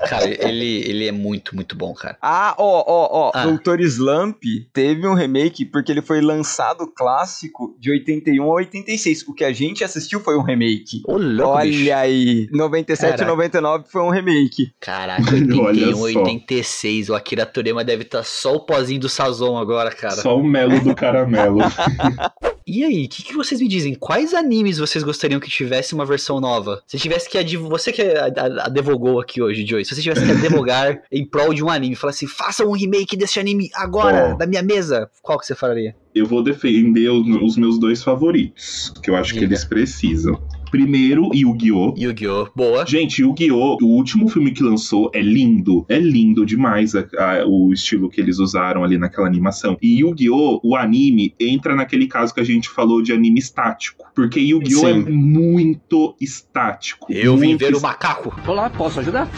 [0.09, 2.16] Cara, ele, ele é muito, muito bom, cara.
[2.20, 3.32] Ah, ó, ó, ó.
[3.34, 3.47] Ah.
[3.47, 3.80] Dr.
[3.80, 9.28] Slump teve um remake porque ele foi lançado clássico de 81 a 86.
[9.28, 11.03] O que a gente assistiu foi um remake.
[11.07, 11.82] Ô, louco, bicho.
[11.82, 12.49] Olha aí.
[12.53, 13.24] 97 e Caraca.
[13.26, 14.72] 99 foi um remake.
[14.80, 15.22] Caraca,
[15.61, 16.22] Olha 81, só.
[16.22, 17.09] 86.
[17.11, 20.16] O Akira Toriyama deve estar só o pozinho do Sazon agora, cara.
[20.16, 21.59] Só o melo do caramelo.
[22.71, 23.95] E aí, o que, que vocês me dizem?
[23.95, 26.83] Quais animes vocês gostariam que tivesse uma versão nova?
[26.87, 27.62] Se tivesse que adv...
[27.69, 31.55] Você que a- a- advogou aqui hoje, Joey, se você tivesse que advogar em prol
[31.55, 34.37] de um anime, falar assim, faça um remake desse anime agora, Ó.
[34.37, 35.97] da minha mesa, qual que você faria?
[36.14, 39.53] Eu vou defender os, meus dois favoritos, que eu acho que Diga.
[39.55, 40.39] eles precisam.
[40.71, 41.95] Primeiro, Yu-Gi-Oh!
[41.97, 42.49] Yu-Gi-Oh!
[42.55, 42.85] Boa.
[42.87, 43.79] Gente, Yu-Gi-Oh!
[43.83, 45.85] O último filme que lançou é lindo.
[45.89, 49.77] É lindo demais a- a- o estilo que eles usaram ali naquela animação.
[49.81, 50.61] E Yu-Gi-Oh!
[50.62, 54.05] O anime entra naquele caso que a gente falou de anime estático.
[54.14, 54.89] Porque Yu-Gi-Oh!
[54.89, 57.07] é muito estático.
[57.11, 58.35] Eu vim muito ver o es- macaco.
[58.47, 59.29] Olá, posso ajudar?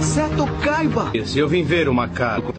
[0.00, 1.10] Certo, Caiba!
[1.14, 2.54] Isso, eu vim ver o macaco.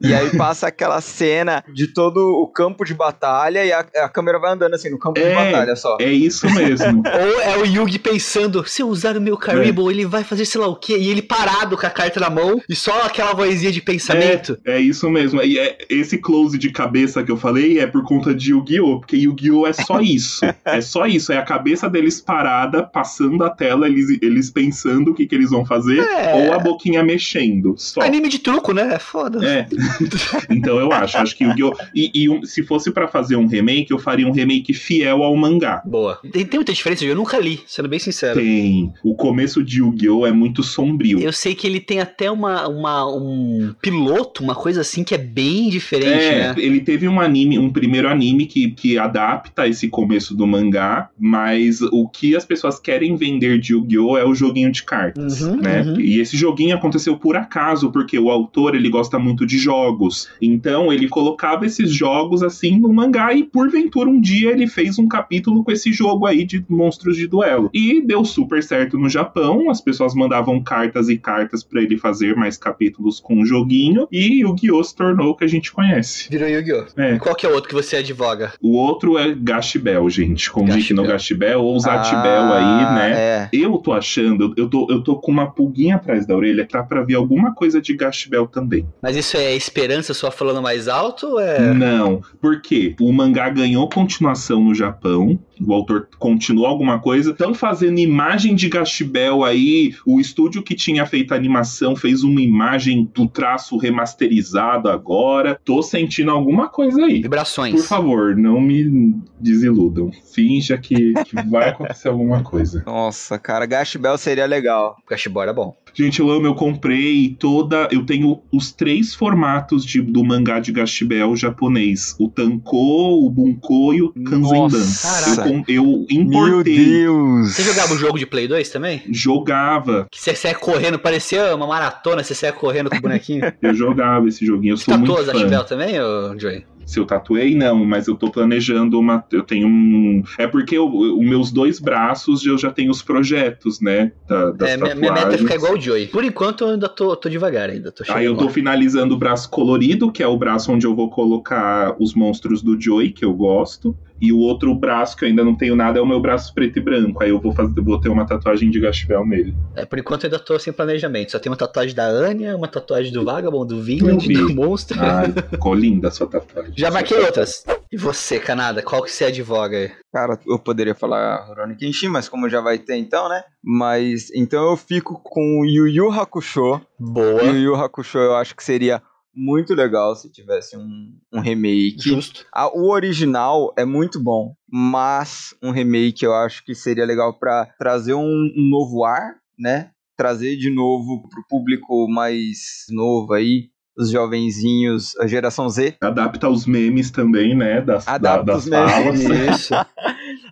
[0.00, 4.38] E aí passa aquela cena de todo o campo de batalha e a, a câmera
[4.38, 5.34] vai andando assim no campo de É.
[5.34, 5.96] batalha só.
[6.00, 7.02] É isso mesmo.
[7.06, 10.60] Ou é o Yugi pensando, se eu usar o meu Karibo, ele vai fazer sei
[10.60, 13.72] lá o quê, e ele parado com a carta na mão, e só aquela vozinha
[13.72, 14.58] de pensamento.
[14.66, 15.42] É isso mesmo.
[15.42, 19.00] E é- esse close de cabeça que eu falei é por conta de Yu-Gi-Oh!
[19.00, 19.66] Porque Yu-Gi-Oh!
[19.66, 20.44] é só isso.
[20.64, 21.32] é só isso.
[21.32, 25.50] É a cabeça deles parada, passando a tela, eles, eles pensando o que, que eles
[25.50, 26.34] vão fazer, É.
[26.34, 27.74] ou a boquinha mexendo.
[27.78, 28.02] Só.
[28.02, 28.94] Anime de truco, né?
[28.94, 29.44] É foda.
[29.46, 29.66] É.
[30.50, 31.16] então eu acho.
[31.16, 31.72] Acho que Yu-Gi-Oh!
[31.94, 35.82] E, se fosse pra fazer um remake, eu faria um remake fiel ao mangá.
[35.84, 36.18] Boa.
[36.32, 38.38] Tem, tem muita diferença, eu nunca li, sendo bem sincero.
[38.40, 38.92] Tem.
[39.02, 40.26] O começo de Yu-Gi-Oh!
[40.26, 41.20] é muito sombrio.
[41.20, 45.18] Eu sei que ele tem até uma, uma- um piloto, uma coisa assim que é
[45.18, 46.54] bem diferente, É, né?
[46.58, 51.80] ele teve um anime, um primeiro anime que, que adapta esse começo do mangá, mas
[51.82, 54.16] o que as pessoas querem vender de Yu-Gi-Oh!
[54.18, 55.82] é o joguinho de cartas, Uhum, né?
[55.82, 56.00] uhum.
[56.00, 60.28] E esse joguinho aconteceu por acaso, porque o autor, ele gosta muito de jogos jogos.
[60.40, 65.06] Então ele colocava esses jogos assim no mangá e porventura um dia ele fez um
[65.06, 67.70] capítulo com esse jogo aí de monstros de duelo.
[67.72, 72.34] E deu super certo no Japão, as pessoas mandavam cartas e cartas para ele fazer
[72.36, 74.82] mais capítulos com o joguinho e Yu-Gi-Oh!
[74.82, 76.28] se tornou o que a gente conhece.
[76.30, 77.00] Virou Yu-Gi-Oh!
[77.00, 77.18] É.
[77.18, 78.52] Qual que é o outro que você advoga?
[78.60, 80.50] O outro é Gashbel, gente.
[80.50, 81.16] Convite no Gashbel.
[81.16, 83.12] Gashbel ou Zatbel Ah, aí, né?
[83.18, 83.48] É.
[83.52, 87.02] Eu tô achando, eu tô, eu tô com uma pulguinha atrás da orelha, tá pra
[87.02, 88.86] ver alguma coisa de Gashbel também.
[89.02, 91.74] Mas isso é esperança sua falando mais alto é.
[91.74, 97.98] Não, porque o mangá ganhou continuação no Japão, o autor continuou alguma coisa, estão fazendo
[97.98, 103.26] imagem de Gashbel aí, o estúdio que tinha feito a animação fez uma imagem do
[103.26, 107.22] traço remasterizado agora, tô sentindo alguma coisa aí.
[107.22, 107.74] Vibrações.
[107.74, 110.10] Por favor, não me desiludam.
[110.32, 112.82] Finja que, que vai acontecer alguma coisa.
[112.86, 114.96] Nossa, cara, Gash Bell seria legal.
[115.08, 115.76] Gashibora é bom.
[115.96, 117.88] Gente, eu amo, eu comprei toda.
[117.90, 123.94] Eu tenho os três formatos de, do mangá de Gashbel japonês: o Tanko, o Bunko
[123.94, 124.78] e o Kanzenban.
[124.78, 125.40] Nossa.
[125.40, 127.54] Eu, com- eu Meu importei, Deus.
[127.54, 129.02] Você jogava o jogo de Play 2 também?
[129.10, 130.06] jogava.
[130.10, 133.40] Que você saia correndo, parecia uma maratona, você saia correndo com o bonequinho.
[133.62, 134.72] Eu jogava esse joguinho.
[134.74, 135.38] Eu Você sou tatuou muito a fã.
[135.38, 136.64] Gashibel também, ô Joey?
[136.86, 139.24] Se eu tatuei, não, mas eu tô planejando uma.
[139.32, 140.22] Eu tenho um.
[140.38, 144.12] É porque os meus dois braços eu já tenho os projetos, né?
[144.28, 145.00] Da, das É, minha, tatuagens.
[145.00, 146.06] minha meta é ficar igual o Joey.
[146.06, 147.90] Por enquanto eu ainda tô, tô devagar ainda.
[147.90, 151.10] Tô Aí eu tô finalizando o braço colorido, que é o braço onde eu vou
[151.10, 153.96] colocar os monstros do Joey, que eu gosto.
[154.20, 156.78] E o outro braço que eu ainda não tenho nada é o meu braço preto
[156.78, 157.22] e branco.
[157.22, 159.54] Aí eu vou fazer, vou ter uma tatuagem de Gashbel nele.
[159.74, 161.32] É, por enquanto eu ainda tô sem planejamento.
[161.32, 164.34] Só tem uma tatuagem da Anya, uma tatuagem do Vagabond, do Vinland, vi.
[164.34, 164.98] do Monstro.
[165.00, 166.72] Ai, ficou linda a sua tatuagem.
[166.76, 167.64] Já marquei outras.
[167.90, 169.90] E você, Canada, qual que você advoga aí?
[170.12, 173.42] Cara, eu poderia falar Rurouni Kenshin, mas como já vai ter então, né?
[173.62, 176.80] Mas então eu fico com o Yu Yu Hakusho.
[176.98, 177.42] Boa.
[177.42, 179.02] Yu Yu Hakusho eu acho que seria
[179.36, 181.96] muito legal se tivesse um, um remake.
[182.00, 182.46] Justo.
[182.52, 187.66] Ah, o original é muito bom, mas um remake eu acho que seria legal pra
[187.78, 189.90] trazer um, um novo ar, né?
[190.16, 193.68] Trazer de novo pro público mais novo aí,
[193.98, 195.96] os jovenzinhos, a geração Z.
[196.00, 197.80] Adapta os memes também, né?
[197.82, 199.68] Das, Adapta da, das os memes.
[199.68, 199.86] falas.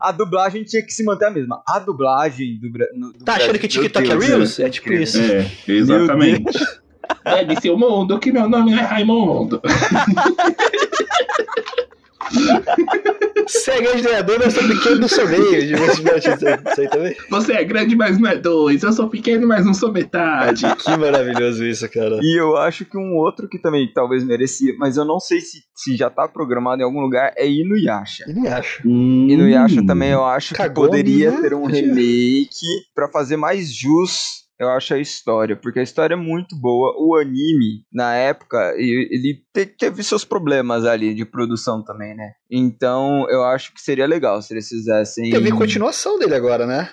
[0.01, 1.63] A dublagem tinha que se manter a mesma.
[1.67, 2.69] A dublagem do,
[2.99, 4.59] no- do Tá achando Brasil- que TikTok é Reels?
[4.59, 5.19] É tipo isso.
[5.19, 6.59] É, exatamente.
[7.25, 9.61] É de seu mundo que meu nome é Raimundo.
[13.47, 15.67] Você é grande ganhador, mas eu sou pequeno no seu meio.
[15.67, 17.17] De também.
[17.31, 18.83] Você é grande, mas não é dois.
[18.83, 20.65] Eu sou pequeno, mas não sou metade.
[20.77, 22.19] Que maravilhoso isso, cara.
[22.23, 25.59] E eu acho que um outro que também talvez merecia, mas eu não sei se,
[25.75, 28.25] se já tá programado em algum lugar, é Inuyasha.
[28.57, 28.87] Acho.
[28.87, 29.29] Hum.
[29.29, 31.41] Inuyasha também eu acho Cagou, que poderia né?
[31.43, 36.17] ter um remake pra fazer mais jus, eu acho, a história, porque a história é
[36.17, 36.95] muito boa.
[36.99, 42.33] O anime, na época, ele te- teve seus problemas ali de produção também, né?
[42.57, 45.31] Então, eu acho que seria legal se eles fizessem...
[45.31, 46.89] Teve continuação dele agora, né?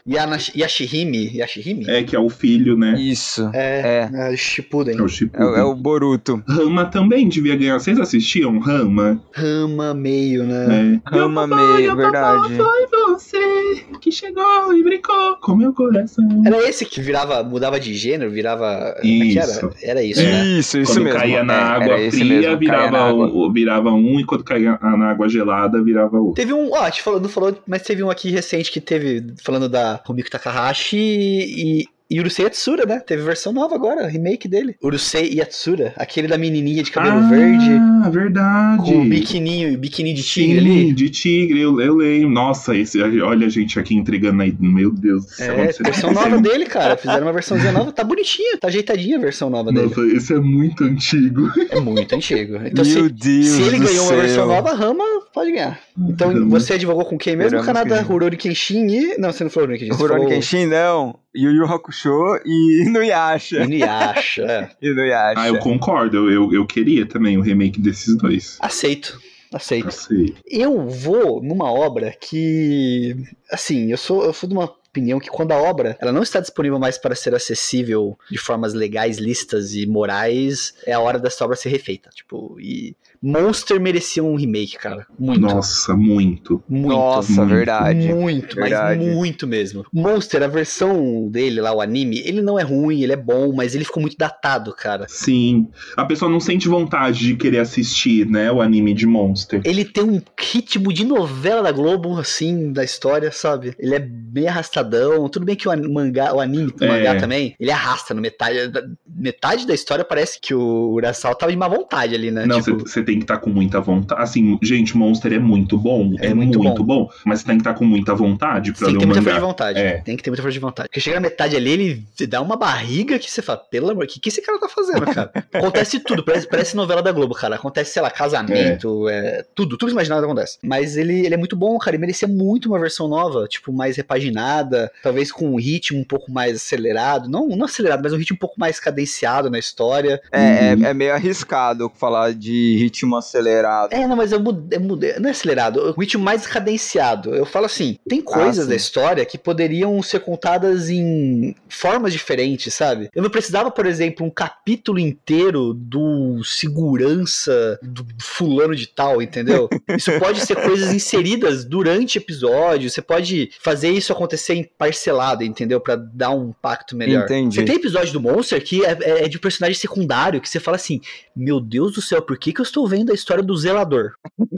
[0.55, 1.31] Yashihime.
[1.37, 1.85] Yashihime?
[1.89, 2.95] É que é o filho, né?
[2.99, 4.09] Isso, É.
[4.11, 4.31] é.
[4.33, 4.97] é Shippuden.
[4.97, 5.47] É o É, Shippuden.
[5.47, 6.43] o- é o Boruto.
[6.47, 7.79] Rama também devia ganhar.
[7.79, 9.21] Vocês assistiam Rama?
[9.33, 10.99] Rama meio, né?
[11.05, 11.15] É.
[11.15, 12.55] Rama meio, verdade.
[12.55, 16.27] Foi você que chegou e brincou com meu coração.
[16.45, 18.95] Era esse que virava, mudava de gênero, virava.
[18.97, 19.39] é Isso.
[19.65, 20.43] Era, era isso, né?
[20.45, 21.19] Isso, isso quando mesmo.
[21.19, 23.27] caía na É, água fria, virava, na água.
[23.27, 25.50] um, virava um, e quando caía na água gelada,
[25.83, 26.17] virava.
[26.35, 29.33] Teve um, ó, a gente falou, não falou, mas teve um aqui recente que teve,
[29.43, 32.99] falando da Rumiko Takahashi e, e Urusei Yatsura, né?
[32.99, 34.75] Teve versão nova agora, remake dele.
[34.83, 37.69] Urusei Yatsura, aquele da menininha de cabelo ah, verde,
[38.11, 38.83] verdade.
[38.83, 40.93] com o biquininho, biquininho de tigre Sim, ali.
[40.93, 42.29] de tigre, eu, eu lembro.
[42.29, 44.53] Nossa, esse, olha a gente aqui entregando aí.
[44.59, 45.53] Meu Deus do céu.
[45.53, 46.97] É, você- versão nova dele, cara.
[46.97, 49.87] Fizeram uma versãozinha nova, tá bonitinha, tá ajeitadinha a versão nova dele.
[49.87, 51.49] Nossa, esse é muito antigo.
[51.69, 52.55] É muito antigo.
[52.65, 54.21] Então, Meu se, Deus se ele do ganhou uma céu.
[54.21, 55.03] versão nova, a Rama
[55.33, 55.79] pode ganhar.
[56.09, 56.49] Então Rama.
[56.49, 57.63] você advogou com quem mesmo?
[57.63, 59.17] Canadá, Rurouni Kenshin e.
[59.17, 60.01] Não, você não falou Rurouni Kenshin.
[60.01, 61.15] Rurouni falou Kenshin, não.
[61.35, 63.63] Yu Yu Hakusho e Inuyasha.
[63.63, 64.43] Inuyasha.
[64.43, 64.69] é.
[64.85, 65.41] Inuyasha.
[65.41, 66.17] Ah, eu concordo.
[66.17, 68.57] Eu, eu, eu queria também o remake desses dois.
[68.59, 69.19] Aceito.
[69.53, 69.87] Aceito.
[69.89, 70.33] Assim.
[70.45, 73.15] Eu vou numa obra que.
[73.51, 76.39] Assim, eu sou, eu sou de uma opinião que quando a obra ela não está
[76.39, 81.43] disponível mais para ser acessível de formas legais, listas e morais, é a hora dessa
[81.45, 82.09] obra ser refeita.
[82.13, 82.95] Tipo, e.
[83.21, 85.05] Monster merecia um remake, cara.
[85.19, 85.41] Muito.
[85.41, 86.63] Nossa, muito.
[86.67, 86.87] Muito.
[86.89, 87.49] Nossa, muito.
[87.55, 88.13] verdade.
[88.13, 88.99] Muito, Verdade.
[89.05, 89.85] mas muito mesmo.
[89.93, 93.75] Monster, a versão dele lá, o anime, ele não é ruim, ele é bom, mas
[93.75, 95.05] ele ficou muito datado, cara.
[95.07, 95.67] Sim.
[95.95, 99.61] A pessoa não sente vontade de querer assistir, né, o anime de Monster.
[99.63, 103.75] Ele tem um ritmo de novela da Globo, assim, da história, sabe?
[103.77, 105.29] Ele é bem arrastadão.
[105.29, 106.87] Tudo bem que o an- mangá, o anime do É.
[106.87, 108.67] mangá também, ele arrasta no metade.
[108.67, 108.81] da-
[109.13, 112.45] Metade da história parece que o Urasal tava de má vontade ali, né?
[112.45, 114.21] Não, Tipo, você tem que estar com muita vontade.
[114.21, 116.13] Assim, gente, Monster é muito bom.
[116.19, 117.09] É, É muito, muito bom.
[117.25, 119.21] Mas você tem que estar com muita vontade pra Tem ler que ter o muita
[119.21, 119.79] força de vontade.
[119.79, 119.91] É.
[119.99, 120.87] Tem que ter muita força de vontade.
[120.89, 124.05] Porque chega na metade ali, ele te dá uma barriga que você fala, pelo amor,
[124.05, 125.31] o que, que esse cara tá fazendo, cara?
[125.53, 127.55] Acontece tudo, parece, parece novela da Globo, cara.
[127.55, 130.57] Acontece, sei lá, casamento, é, tudo, tudo imaginado acontece.
[130.63, 131.95] Mas ele, ele é muito bom, cara.
[131.95, 136.31] Ele merecia muito uma versão nova, tipo, mais repaginada, talvez com um ritmo um pouco
[136.31, 137.29] mais acelerado.
[137.29, 140.21] Não, não acelerado, mas um ritmo um pouco mais cadenciado na história.
[140.31, 140.41] É,
[140.75, 140.85] Uhum.
[140.85, 143.93] é, é meio arriscado falar de ritmo acelerado.
[143.93, 147.33] É, não, mas eu mudei, mudei- não é acelerado, o ritmo mais cadenciado.
[147.35, 148.69] Eu falo assim, tem coisas sim.
[148.69, 153.09] da história que poderiam ser contadas em formas diferentes, sabe?
[153.13, 159.69] Eu não precisava, por exemplo, um capítulo inteiro do segurança do fulano de tal, entendeu?
[159.97, 165.79] Isso pode ser coisas inseridas durante episódio, você pode fazer isso acontecer em parcelado, entendeu?
[165.79, 167.23] Pra dar um impacto melhor.
[167.23, 167.55] Entendi.
[167.55, 170.75] Você tem episódio do Monster que é, é- é de personagem secundário, que você fala
[170.77, 170.99] assim,
[171.35, 174.11] meu Deus do céu, por que, que eu estou vendo a história do zelador?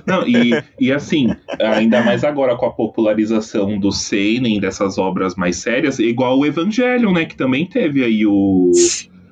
[0.05, 1.29] Não, e, e assim,
[1.61, 7.13] ainda mais agora com a popularização do Seinen, dessas obras mais sérias, igual o Evangelion,
[7.13, 7.25] né?
[7.25, 8.71] Que também teve aí o.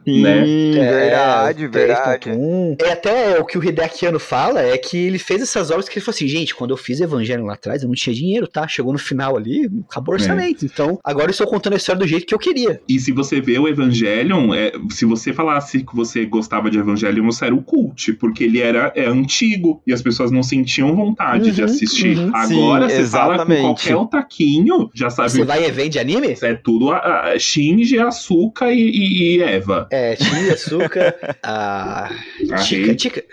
[0.06, 0.44] Sim, né?
[0.80, 2.30] verdade, É, verdade.
[2.30, 2.76] 3.1.
[2.82, 5.98] É até o que o Hideaki Anno fala é que ele fez essas obras que
[5.98, 8.68] ele falou assim, gente, quando eu fiz Evangelho lá atrás, eu não tinha dinheiro, tá?
[8.68, 10.22] Chegou no final ali, acabou o É.
[10.22, 10.66] orçamento.
[10.66, 12.80] Então, agora eu estou contando a história do jeito que eu queria.
[12.88, 17.26] E se você vê o Evangelion, é, se você falasse que você gostava de Evangelion,
[17.26, 21.52] você era o cult, porque ele era é, antigo e as pessoas não sentiam vontade
[21.52, 22.18] de Uhum, assistir.
[22.18, 22.32] uhum.
[22.34, 23.62] Agora Sim, você fala com exatamente.
[23.62, 26.36] qualquer otaquinho, já sabe Você vai e vende anime?
[26.42, 29.88] É tudo a, a Shinji, Asuka e, e- e Eva.
[29.92, 32.10] É, Tia, Açúcar, a.
[32.64, 32.96] Tica.
[32.96, 33.24] Tica,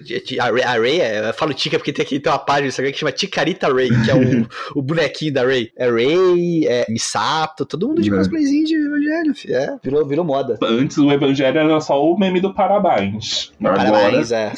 [0.42, 2.68] a Ray, a Ray é, eu falo Tica porque tem aqui tem uma página no
[2.68, 5.70] Instagram que chama Ticarita Ray, que é o, o bonequinho da Ray.
[5.76, 8.16] É Ray, é Misato, todo mundo de É.
[8.16, 9.54] cosplayzinho de Evangelho, filho.
[9.54, 10.58] É, virou, virou moda.
[10.60, 13.52] Antes o Evangelho era só o meme do parabéns.
[13.60, 14.52] Agora, Parabéns, é.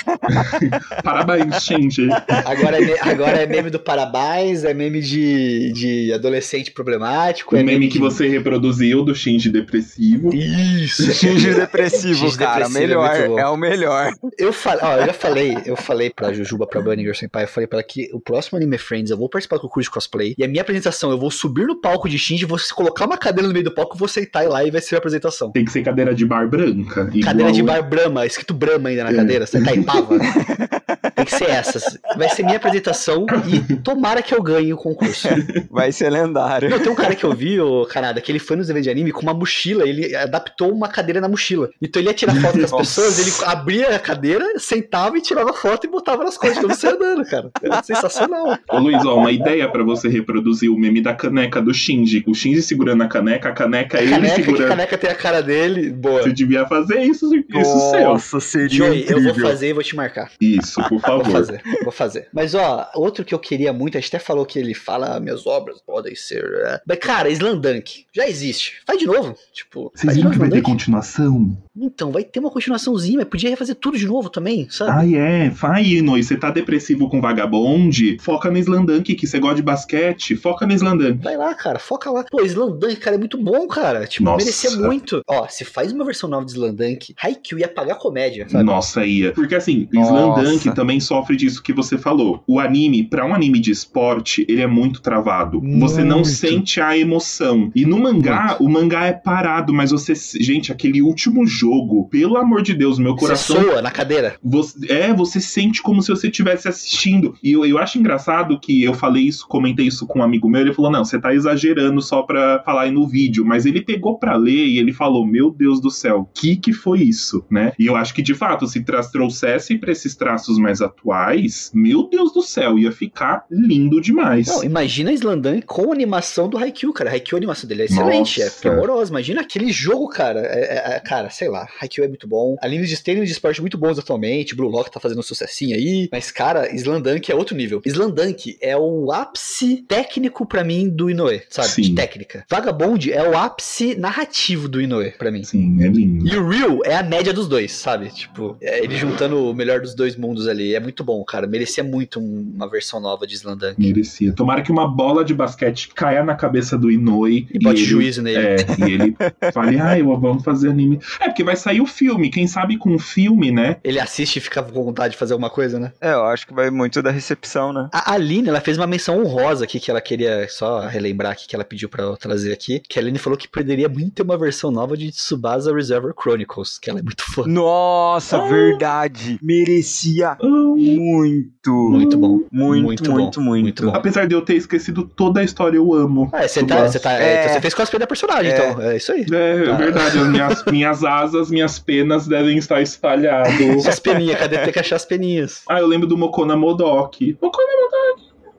[1.05, 2.09] parabéns, Shinji.
[2.46, 7.55] Agora é, agora é meme do parabéns, é meme de, de adolescente problemático.
[7.55, 7.98] O é meme que de...
[7.98, 10.34] você reproduziu do Shinji depressivo.
[10.34, 11.12] Isso.
[11.12, 12.64] Shinji depressivo, Shinji cara.
[12.68, 13.28] depressivo é melhor.
[13.28, 13.38] bom.
[13.38, 14.12] É, o melhor.
[14.38, 17.66] Eu falei, ó, eu já falei, eu falei pra Jujuba, pra Bunny Senpai, eu falei
[17.66, 20.34] pra ela que o próximo Anime Friends eu vou participar do concurso de cosplay.
[20.38, 23.47] E a minha apresentação, eu vou subir no palco de Shinji, vou colocar uma cadeira
[23.49, 25.51] no meio do palco, vou sentar lá e vai ser a apresentação.
[25.53, 27.11] Tem que ser cadeira de bar branca.
[27.22, 29.14] Cadeira de bar Brahma, escrito Brahma ainda na É.
[29.14, 30.16] cadeira, você tá em pava.
[31.20, 32.00] Tem que ser essa.
[32.16, 35.28] Vai ser minha apresentação e tomara que eu ganhe o concurso.
[35.70, 36.70] Vai ser lendário.
[36.70, 38.90] Não, tem um cara que eu vi, o Canadá, que ele foi nos eventos de
[38.90, 41.68] anime com uma mochila, ele adaptou uma cadeira na mochila.
[41.80, 42.76] Então ele ia tirar foto com as Nossa.
[43.02, 46.88] pessoas, ele abria a cadeira, sentava e tirava foto e botava nas costas, como você
[46.88, 47.50] andando, cara.
[47.62, 48.58] É sensacional.
[48.70, 52.24] Ô Luiz, ó, uma ideia pra você reproduzir o meme da caneca do Shinji.
[52.26, 54.68] O Shinji segurando a caneca, a caneca é ele caneca, que segurando.
[54.68, 56.22] caneca tem a cara dele, boa.
[56.22, 58.04] Você devia fazer isso, isso seu.
[58.04, 59.48] Nossa, seria Joey, eu vou incrível.
[59.48, 60.30] fazer e vou te marcar.
[60.40, 61.32] Isso, por Vou favor.
[61.32, 62.28] fazer, vou fazer.
[62.32, 65.20] Mas ó, outro que eu queria muito, a gente até falou que ele fala, "Ah,
[65.20, 66.44] minhas obras podem ser.
[66.66, 68.80] é." Mas cara, Slandunk já existe.
[68.86, 69.36] Faz de novo.
[69.52, 71.56] Tipo, Vocês viram que vai ter continuação?
[71.80, 74.90] Então, vai ter uma continuaçãozinha, mas podia refazer tudo de novo também, sabe?
[74.90, 75.50] Ai, é.
[75.50, 76.16] Vai, Ino.
[76.16, 78.16] Você tá depressivo com vagabonde?
[78.20, 80.36] Foca no Slandunk, que você gosta de basquete.
[80.36, 81.22] Foca no Slandunk.
[81.22, 82.24] Vai lá, cara, foca lá.
[82.30, 84.06] Pô, Slandunk, cara, é muito bom, cara.
[84.06, 84.38] Tipo, Nossa.
[84.44, 85.22] merecia muito.
[85.28, 88.64] Ó, se faz uma versão nova de Slandunk, Haikyuu ia pagar comédia, sabe?
[88.64, 89.32] Nossa, ia.
[89.32, 90.10] Porque assim, Nossa.
[90.10, 92.42] Slandunk também sofre disso que você falou.
[92.46, 95.60] O anime, pra um anime de esporte, ele é muito travado.
[95.80, 96.28] Você não Muito.
[96.28, 97.70] sente a emoção.
[97.74, 100.12] E no mangá, o mangá é parado, mas você.
[100.40, 101.69] Gente, aquele último jogo,
[102.10, 104.36] pelo amor de Deus, meu Você coração soa na cadeira.
[104.42, 107.34] Você- é, você sente como se você estivesse assistindo.
[107.42, 110.60] E eu, eu acho engraçado que eu falei isso, comentei isso com um amigo meu.
[110.60, 113.44] Ele falou: Não, você tá exagerando só pra falar aí no vídeo.
[113.44, 117.00] Mas ele pegou pra ler e ele falou: Meu Deus do céu, que que foi
[117.02, 117.72] isso, né?
[117.78, 118.80] E eu acho que de fato, se
[119.12, 124.46] trouxesse pra esses traços mais atuais, meu Deus do céu, ia ficar lindo demais.
[124.48, 127.10] Não, imagina Slandunk com a animação do Haikyuu, cara.
[127.10, 128.50] Haikyuu, a animação dele é excelente, Nossa.
[128.66, 129.10] é primorosa.
[129.10, 130.40] Imagina aquele jogo, cara.
[130.40, 130.60] É,
[130.92, 132.57] é- é- cara, sei lá, Haikyuu é muito bom.
[132.62, 134.55] Animes de animes de esporte muito bons atualmente.
[134.55, 136.09] Blue Lock tá fazendo um sucessinho aí.
[136.12, 137.80] Mas, cara, Slandunk é outro nível.
[137.84, 141.68] Slandunk é o ápice técnico pra mim do Inoue, sabe?
[141.68, 141.82] Sim.
[141.82, 142.44] De técnica.
[142.48, 145.42] Vagabond é o ápice narrativo do Inoue, pra mim.
[145.44, 146.26] Sim, é lindo.
[146.28, 148.09] E o Real é a média dos dois, sabe?
[148.11, 150.74] Tipo, é ele juntando o melhor dos dois mundos ali.
[150.74, 151.46] É muito bom, cara.
[151.46, 153.74] Merecia muito um- uma versão nova de Slandunk.
[153.80, 154.32] Merecia.
[154.32, 158.22] Tomara que uma bola de basquete caia na cabeça do Inoue E bote ele- juízo
[158.22, 158.38] nele.
[158.38, 159.16] É, e ele
[159.53, 160.98] fale, ai, eu vamos fazer anime.
[161.20, 162.28] É, porque porque vai sair o filme.
[162.30, 163.76] Quem sabe com o filme, né?
[163.82, 165.93] Ele assiste e fica com vontade de fazer alguma coisa, né?
[166.01, 167.88] É, eu acho que vai muito da recepção, né?
[167.93, 171.55] A Aline, ela fez uma menção honrosa aqui que ela queria só relembrar aqui que
[171.55, 172.82] ela pediu pra eu trazer aqui.
[172.86, 176.78] Que a Aline falou que poderia muito ter uma versão nova de Tsubasa Reservoir Chronicles,
[176.78, 177.45] que ela é muito fã.
[177.47, 178.47] Nossa, Ah.
[178.47, 179.38] verdade.
[179.43, 181.70] Merecia Ah, muito.
[181.91, 182.41] Muito bom.
[182.51, 183.11] Muito, Muito muito,
[183.41, 183.62] bom, muito.
[183.62, 183.93] muito bom.
[183.95, 186.28] Apesar de eu ter esquecido toda a história, eu amo.
[186.32, 187.47] Ah, você tá, tá, É.
[187.49, 188.55] então fez cosplay da personagem, É.
[188.70, 188.82] então.
[188.82, 189.22] É isso aí.
[189.22, 189.24] É,
[189.64, 189.70] Tá.
[189.72, 190.18] é verdade.
[190.18, 193.86] As minhas, minhas asas, minhas penas devem estar espalhadas.
[193.86, 194.58] As peninhas, cadê?
[194.58, 195.62] Tem que achar as peninhas.
[195.68, 197.36] ah, eu lembro do Mokona Modok.
[197.40, 197.70] Mokona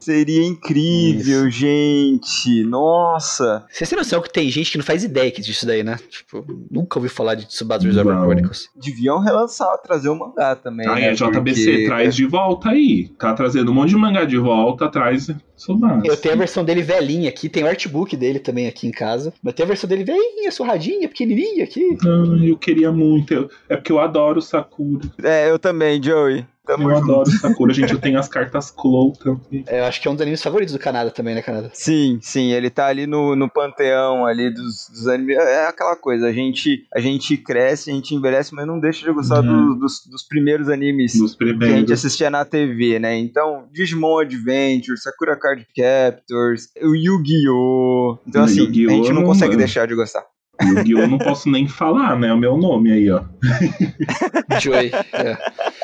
[0.02, 2.64] Seria incrível, gente.
[2.64, 3.64] Nossa.
[3.72, 5.98] Vocês têm noção que tem gente que não faz ideia que disso daí, né?
[6.10, 8.24] Tipo, nunca ouvi falar de Tsubasa Reservoir Não.
[8.26, 8.70] Chronicles.
[8.76, 10.88] Deviam relançar, trazer o mangá também.
[10.88, 11.06] Ah, né?
[11.10, 13.10] é, JBC, Porque- traz de volta aí.
[13.20, 16.02] Tá trazendo um monte de mangá de volta, traz Tsubasa.
[16.04, 19.32] Eu tenho a versão dele velhinha aqui, tem o artbook dele também aqui em casa.
[19.44, 21.96] Mas tem a versão dele velhinha, surradinha, pequenininha aqui.
[22.04, 23.50] Ah, eu queria muito.
[23.70, 25.08] É porque eu adoro Sakura.
[25.24, 26.46] É, eu também, Joey.
[26.76, 27.12] Tamo eu junto.
[27.12, 27.74] adoro Sakura.
[27.74, 29.64] Gente, eu tenho as cartas Clow também.
[29.68, 31.70] É, eu acho que é um dos animes favoritos do Canadá também, né, Canadá?
[31.74, 35.38] Sim, sim, ele tá ali no, no panteão ali dos, dos animes.
[35.38, 39.12] É aquela coisa, a gente, a gente cresce, a gente envelhece, mas não deixa de
[39.14, 39.74] gostar Uhum.
[39.74, 41.92] do- dos, dos primeiros animes Dos que a gente primeiros.
[41.92, 43.18] assistia na TV, né?
[43.18, 48.18] Então, Digimon Adventure, Sakura Card Captors, o Yu-Gi-Oh!
[48.28, 48.90] Então, assim, Yu-Gi-Oh!
[48.92, 50.24] a gente não não- consegue deixar de gostar.
[50.62, 51.00] Yu-Gi-Oh!
[51.02, 52.28] eu não posso nem falar, né?
[52.28, 53.24] É o meu nome aí, ó.
[54.62, 54.92] Joy.
[55.14, 55.38] é.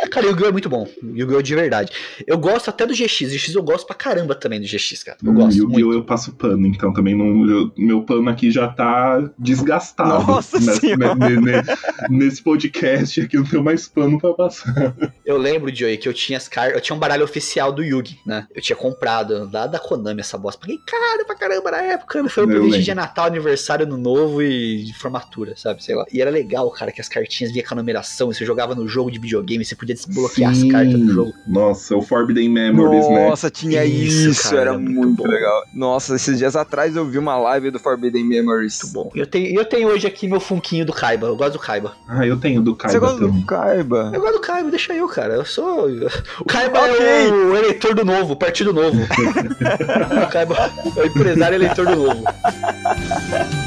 [0.10, 0.48] Cara, o Yu-Gi-Oh!
[0.48, 0.88] é muito bom.
[1.04, 1.42] Yu-Gi-Oh!
[1.42, 1.92] de verdade.
[2.26, 3.22] Eu gosto até do GX.
[3.22, 5.18] O GX eu gosto pra caramba também do GX, cara.
[5.24, 5.94] Eu Hum, gosto Yu-Gi-Oh!
[5.94, 7.48] eu passo pano, então também não.
[7.50, 10.26] eu- meu pano aqui já tá desgastado.
[10.28, 11.16] Nossa nesse, Senhora!
[11.16, 11.64] ne- ne-
[12.10, 14.96] nesse podcast aqui eu não tenho mais pano pra passar.
[15.26, 16.76] Eu lembro, Joey, que eu tinha as cartas.
[16.76, 18.48] Eu tinha um baralho oficial do Yugi, né?
[18.56, 20.60] Eu tinha comprado lá da Konami essa bosta.
[20.62, 22.28] Paguei caro pra caramba na época.
[22.30, 25.84] Foi um presente de Natal, aniversário, ano novo e de formatura, sabe?
[25.84, 26.06] Sei lá.
[26.12, 28.32] E era legal, cara, que as cartinhas vinha com a numeração.
[28.32, 30.70] E você jogava no jogo de videogame, você podia desbloquear as Sim.
[30.70, 31.34] cartas do jogo.
[31.46, 33.30] Nossa, o Forbidden Memories, né?
[33.30, 35.64] Nossa, tinha Isso, isso, cara, era era muito muito, legal.
[35.74, 38.80] Nossa, esses dias atrás eu vi uma live do Forbidden Memories.
[38.84, 39.12] Muito bom.
[39.16, 41.28] Eu tenho, eu tenho hoje aqui meu funquinho do Kaiba.
[41.28, 41.94] Eu gosto do Kaiba.
[42.08, 43.42] Ah, eu tenho do Você Kaiba gosta também.
[43.42, 44.12] do Kaiba?
[44.14, 45.34] Eu gosto do Kaiba, deixa eu, cara.
[45.36, 45.88] Eu sou.
[46.40, 47.06] O Kaiba Ok.
[47.06, 48.98] é o eleitor do novo, o partido novo.
[49.04, 52.24] o Kaiba é o empresário eleitor do novo.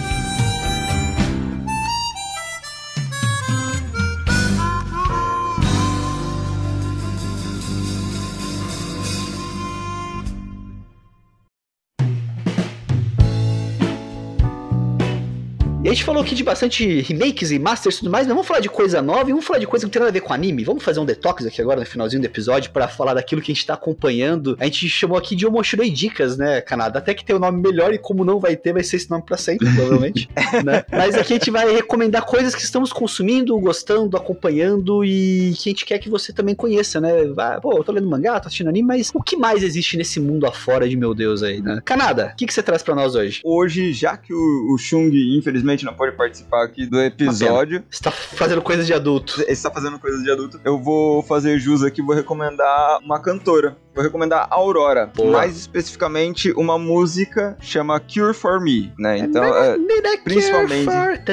[15.91, 18.61] a gente falou aqui de bastante remakes e masters e tudo mais, mas vamos falar
[18.61, 20.33] de coisa nova e vamos falar de coisa que não tem nada a ver com
[20.33, 20.63] anime.
[20.63, 23.55] Vamos fazer um detox aqui agora no finalzinho do episódio pra falar daquilo que a
[23.55, 24.57] gente tá acompanhando.
[24.61, 27.01] A gente chamou aqui de Omoshiroi Dicas, né, Canadá?
[27.01, 29.11] Até que tem o um nome melhor e como não vai ter, vai ser esse
[29.11, 30.31] nome pra sempre, provavelmente.
[30.65, 30.85] né?
[30.93, 35.73] Mas aqui a gente vai recomendar coisas que estamos consumindo, gostando, acompanhando e que a
[35.73, 37.25] gente quer que você também conheça, né?
[37.35, 40.21] Vai, pô, eu tô lendo mangá, tô assistindo anime, mas o que mais existe nesse
[40.21, 41.83] mundo afora de meu Deus aí, né?
[41.85, 43.41] Canadá, o que, que você traz pra nós hoje?
[43.43, 48.11] Hoje, já que o, o Chung, infelizmente, não pode participar aqui do episódio, Você tá
[48.11, 49.41] fazendo coisa de adulto.
[49.43, 53.77] ele está fazendo coisa de adulto, eu vou fazer jus aqui, vou recomendar uma cantora.
[53.93, 55.07] Vou recomendar a Aurora.
[55.07, 55.33] Boa.
[55.33, 59.19] Mais especificamente, uma música chama Cure For Me, né?
[59.19, 59.77] Então, é,
[60.23, 60.85] principalmente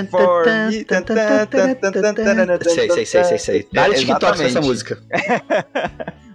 [0.10, 0.84] for me.
[2.70, 3.68] Sei, sei, sei, sei, sei.
[3.72, 4.98] Dá É, TikTok essa música.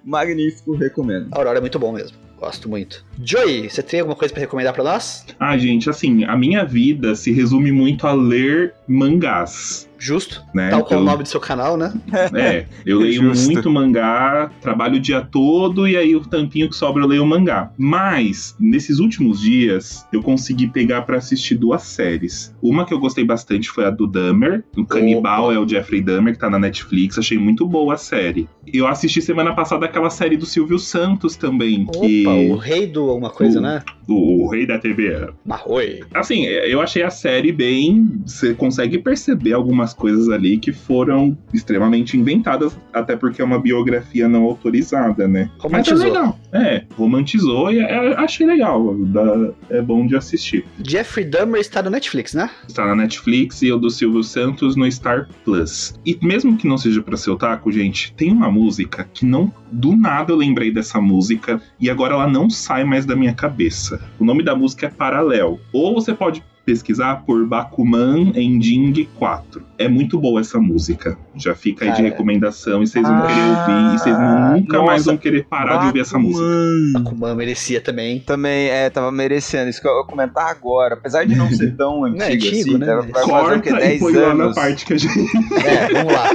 [0.05, 1.29] magnífico, recomendo.
[1.33, 2.17] A Aurora é muito bom mesmo.
[2.43, 3.05] Gosto muito.
[3.23, 5.25] Joey, você tem alguma coisa pra recomendar pra nós?
[5.39, 9.89] Ah, gente, assim, a minha vida se resume muito a ler mangás.
[10.05, 10.43] Justo.
[10.55, 10.69] Né?
[10.71, 11.93] Tal qual Eu- o nome do seu canal, né?
[12.35, 13.51] É, eu leio Justo.
[13.53, 17.71] muito mangá, trabalho o dia todo e aí o tampinho que sobra eu leio mangá.
[17.79, 22.55] Mas, nesses últimos dias, eu consegui pegar pra assistir duas séries.
[22.63, 24.65] Uma que eu gostei bastante foi a do Dahmer.
[24.77, 27.17] O Canibal é o Jeffrey Dahmer, que tá na Netflix.
[27.19, 28.49] Achei muito boa a série.
[28.67, 31.87] Eu assisti semana passada aquela série do Silvio Santos também.
[31.87, 32.27] que...
[32.27, 33.83] Opa, o rei do alguma coisa, O- né?
[34.09, 35.29] O, o rei da TV.
[35.45, 36.01] Marroi.
[36.13, 38.11] Assim, eu achei a série bem.
[38.27, 44.29] Você consegue perceber algumas coisas ali que foram extremamente inventadas, até porque é uma biografia
[44.29, 45.51] não autorizada, né?
[45.59, 45.99] Romantizou.
[45.99, 46.39] Mas é legal.
[46.53, 48.95] É, romantizou e é- achei legal.
[49.07, 50.65] dá- é bom de assistir.
[50.87, 52.51] Jeffrey Dahmer está no Netflix, né?
[52.69, 55.95] Está na Netflix e o do Silvio Santos no Star Plus.
[56.05, 59.53] E mesmo que não seja pra ser otaku, gente, tem uma música que não.
[59.71, 64.01] Do nada eu lembrei dessa música e agora ela não sai mais da minha cabeça.
[64.19, 65.59] O nome da música é Paralel.
[65.73, 69.63] Ou você pode pesquisar por Bakuman Ending 4.
[69.79, 71.19] É muito boa essa música.
[71.35, 72.09] Já fica aí de Cara.
[72.09, 75.79] recomendação e vocês vão Ah, querer ouvir e vocês nunca nossa, mais vão querer parar
[75.79, 76.45] de ouvir essa música.
[76.45, 77.03] Bakuman.
[77.05, 78.21] Bakuman merecia também.
[78.21, 79.71] Também, é, tava merecendo.
[79.71, 80.95] Isso que eu ia comentar agora.
[80.95, 82.87] Apesar de não ser tão antigo, antigo, assim, né?
[82.87, 83.71] vai fazer o quê?
[83.71, 84.55] Corta e 10 põe lá na anos.
[84.55, 85.19] parte que a gente.
[85.67, 86.31] É, vamos lá.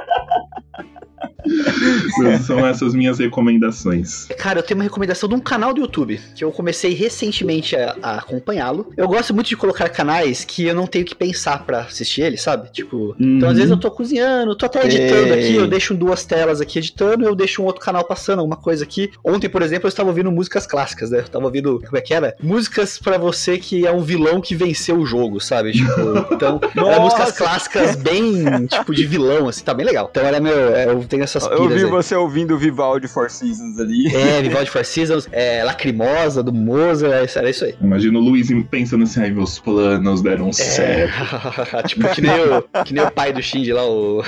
[2.45, 4.25] São essas minhas recomendações.
[4.37, 7.95] Cara, eu tenho uma recomendação de um canal do YouTube que eu comecei recentemente a,
[8.01, 8.91] a acompanhá-lo.
[8.97, 12.37] Eu gosto muito de colocar canais que eu não tenho que pensar pra assistir ele,
[12.37, 12.69] sabe?
[12.71, 13.59] Tipo, então às Uhum.
[13.59, 15.39] vezes eu tô cozinhando, tô até editando Sei.
[15.39, 18.57] aqui, eu deixo duas telas aqui editando e eu deixo um outro canal passando alguma
[18.57, 19.11] coisa aqui.
[19.23, 21.19] Ontem, por exemplo, eu estava ouvindo músicas clássicas, né?
[21.19, 22.35] Eu tava ouvindo, como é que era?
[22.41, 25.71] Músicas pra você que é um vilão que venceu o jogo, sabe?
[25.71, 25.91] Tipo,
[26.33, 26.59] então,
[27.01, 30.07] músicas clássicas bem, tipo, de vilão, assim, tá bem legal.
[30.11, 31.85] Então era meu, é, eu tenho essas Eu vi aí.
[31.85, 34.07] você ouvindo o Vivaldi Four Seasons ali.
[34.15, 37.75] É, Vivaldi Four Seasons, é, Lacrimosa, do Mozart, é isso- era isso aí.
[37.81, 41.13] Imagina o Luiz pensando assim, ai, meus planos deram É, certo.
[41.87, 44.23] tipo, que nem, o, que nem o pai do Shinji lá, o.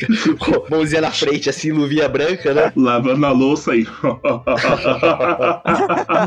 [0.70, 2.72] Mãozinha na frente, assim, luvinha branca, né?
[2.76, 3.86] Lavando a louça aí.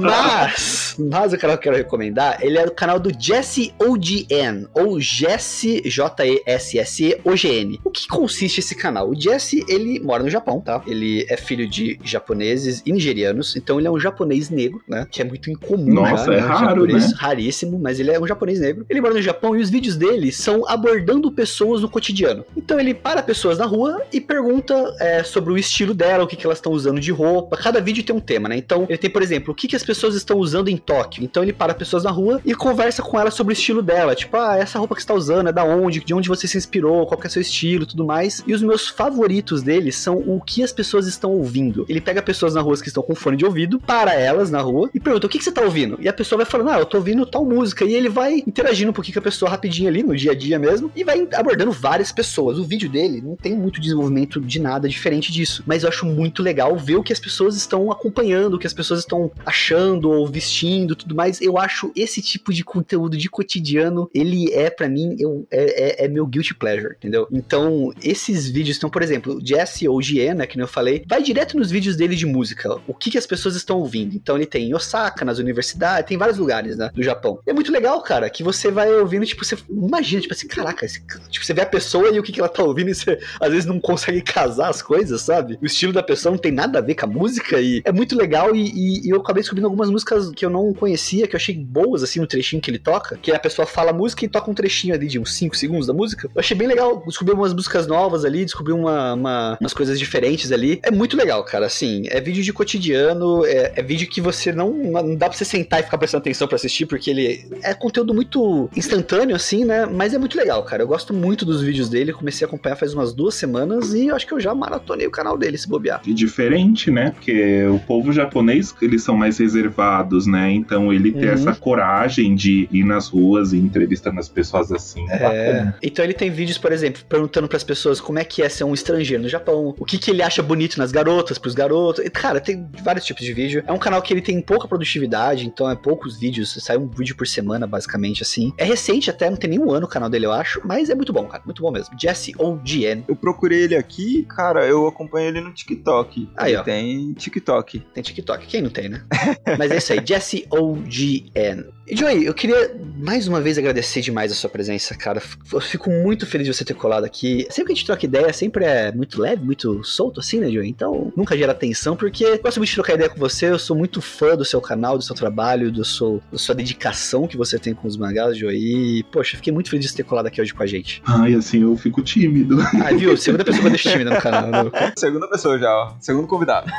[0.01, 4.67] Mas, mas o canal que eu quero recomendar, ele é do canal do Jesse OGN,
[4.73, 7.79] ou Jesse, J-E-S-S-E OGN.
[7.83, 9.09] O que consiste esse canal?
[9.09, 10.81] O Jesse, ele mora no Japão, tá?
[10.85, 15.07] Ele é filho de japoneses e nigerianos, então ele é um japonês negro, né?
[15.09, 16.47] Que é muito incomum Nossa, já, é né?
[16.47, 17.17] raro, japonês, né?
[17.17, 18.85] Raríssimo, mas ele é um japonês negro.
[18.89, 22.45] Ele mora no Japão e os vídeos dele são abordando pessoas no cotidiano.
[22.55, 26.35] Então ele para pessoas na rua e pergunta é, sobre o estilo dela, o que,
[26.35, 27.57] que elas estão usando de roupa.
[27.57, 28.57] Cada vídeo tem um tema, né?
[28.57, 31.23] Então ele tem, por exemplo, o que, que as pessoas estão usando em Tóquio.
[31.23, 34.15] Então ele para pessoas na rua e conversa com elas sobre o estilo dela.
[34.15, 36.57] Tipo, ah, essa roupa que você tá usando é da onde, de onde você se
[36.57, 38.43] inspirou, qual que é seu estilo tudo mais.
[38.45, 41.85] E os meus favoritos dele são o que as pessoas estão ouvindo.
[41.89, 44.89] Ele pega pessoas na rua que estão com fone de ouvido, para elas na rua
[44.93, 45.97] e pergunta: o que, que você tá ouvindo?
[46.01, 47.85] E a pessoa vai falando: ah, eu tô ouvindo tal música.
[47.85, 50.59] E ele vai interagindo um pouquinho com a pessoa rapidinho ali, no dia a dia
[50.59, 52.57] mesmo, e vai abordando várias pessoas.
[52.57, 56.41] O vídeo dele não tem muito desenvolvimento de nada diferente disso, mas eu acho muito
[56.41, 60.25] legal ver o que as pessoas estão acompanhando, o que as pessoas estão achando ou
[60.25, 61.39] vestindo, tudo mais.
[61.39, 66.05] Eu acho esse tipo de conteúdo de cotidiano, ele é para mim eu, é, é,
[66.05, 67.27] é meu guilty pleasure, entendeu?
[67.31, 71.55] Então esses vídeos estão, por exemplo, Jesse ou Giena, que nem eu falei, vai direto
[71.55, 74.15] nos vídeos dele de música, o que, que as pessoas estão ouvindo.
[74.15, 77.37] Então ele tem em Osaka, nas universidades, tem vários lugares, né, do Japão.
[77.45, 80.83] E é muito legal, cara, que você vai ouvindo, tipo, você imagina, tipo assim, caraca,
[80.83, 83.19] esse, tipo, você vê a pessoa e o que, que ela tá ouvindo e você
[83.39, 85.57] às vezes não consegue casar as coisas, sabe?
[85.61, 88.15] O estilo da pessoa não tem nada a ver com a música e é muito
[88.17, 91.37] legal e, e- e eu acabei descobrindo algumas músicas que eu não conhecia, que eu
[91.37, 94.27] achei boas, assim, no trechinho que ele toca, que a pessoa fala a música e
[94.27, 96.29] toca um trechinho ali de uns 5 segundos da música.
[96.33, 100.51] Eu achei bem legal, descobri umas músicas novas ali, descobri uma, uma- umas coisas diferentes
[100.51, 100.79] ali.
[100.83, 104.71] É muito legal, cara, assim, é vídeo de cotidiano, é, é vídeo que você não,
[104.73, 108.13] não dá pra você sentar e ficar prestando atenção pra assistir, porque ele é conteúdo
[108.13, 109.85] muito instantâneo, assim, né?
[109.85, 110.83] Mas é muito legal, cara.
[110.83, 114.15] Eu gosto muito dos vídeos dele, comecei a acompanhar faz umas duas semanas e eu
[114.15, 116.01] acho que eu já maratonei o canal dele, se bobear.
[116.05, 117.11] E diferente, né?
[117.11, 120.51] Porque o povo japonês, eles são mais reservados, né?
[120.51, 121.33] Então ele tem Uhum.
[121.33, 125.09] essa coragem de ir nas ruas e entrevistando as pessoas assim.
[125.09, 125.73] É.
[125.81, 128.73] Então ele tem vídeos, por exemplo, perguntando pras pessoas como é que é ser um
[128.73, 132.05] estrangeiro no Japão, o que, que ele acha bonito nas garotas, pros garotos.
[132.05, 133.63] E, cara, tem vários tipos de vídeo.
[133.65, 137.15] É um canal que ele tem pouca produtividade, então é poucos vídeos, sai um vídeo
[137.15, 138.53] por semana, basicamente, assim.
[138.57, 141.11] É recente até, não tem nenhum ano o canal dele, eu acho, mas é muito
[141.11, 141.95] bom, cara, muito bom mesmo.
[141.99, 143.03] Jesse OGN.
[143.15, 146.29] Eu procurei ele aqui, cara, eu acompanho ele no TikTok.
[146.35, 146.63] Aí, ele ó.
[146.63, 147.79] tem TikTok.
[147.93, 149.05] Tem TikTok, quem não tem, né?
[149.57, 151.63] Mas é isso aí, Jesse OGN.
[151.87, 155.21] E Joey, eu queria mais uma vez agradecer demais a sua presença, cara.
[155.53, 157.45] Eu fico muito feliz de você ter colado aqui.
[157.51, 160.67] Sempre que a gente troca ideia, sempre é muito leve, muito solto assim, né, Joey?
[160.67, 163.51] Então nunca gera tensão, porque eu gosto muito de trocar ideia com você.
[163.51, 167.27] Eu sou muito fã do seu canal, do seu trabalho, do seu, da sua dedicação
[167.27, 168.99] que você tem com os mangás, Joey.
[168.99, 171.03] E, poxa, fiquei muito feliz de você ter colado aqui hoje com a gente.
[171.05, 172.57] Ai, assim, eu fico tímido.
[172.83, 173.04] Ah, viu?
[173.17, 174.47] Segunda pessoa que eu deixo tímida no canal.
[174.51, 174.93] né?
[174.97, 175.91] Segunda pessoa já, ó.
[175.99, 176.69] Segundo convidado.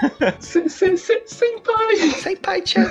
[0.41, 1.97] Se- se- se- Senpai!
[2.21, 2.85] Senpai, tchau.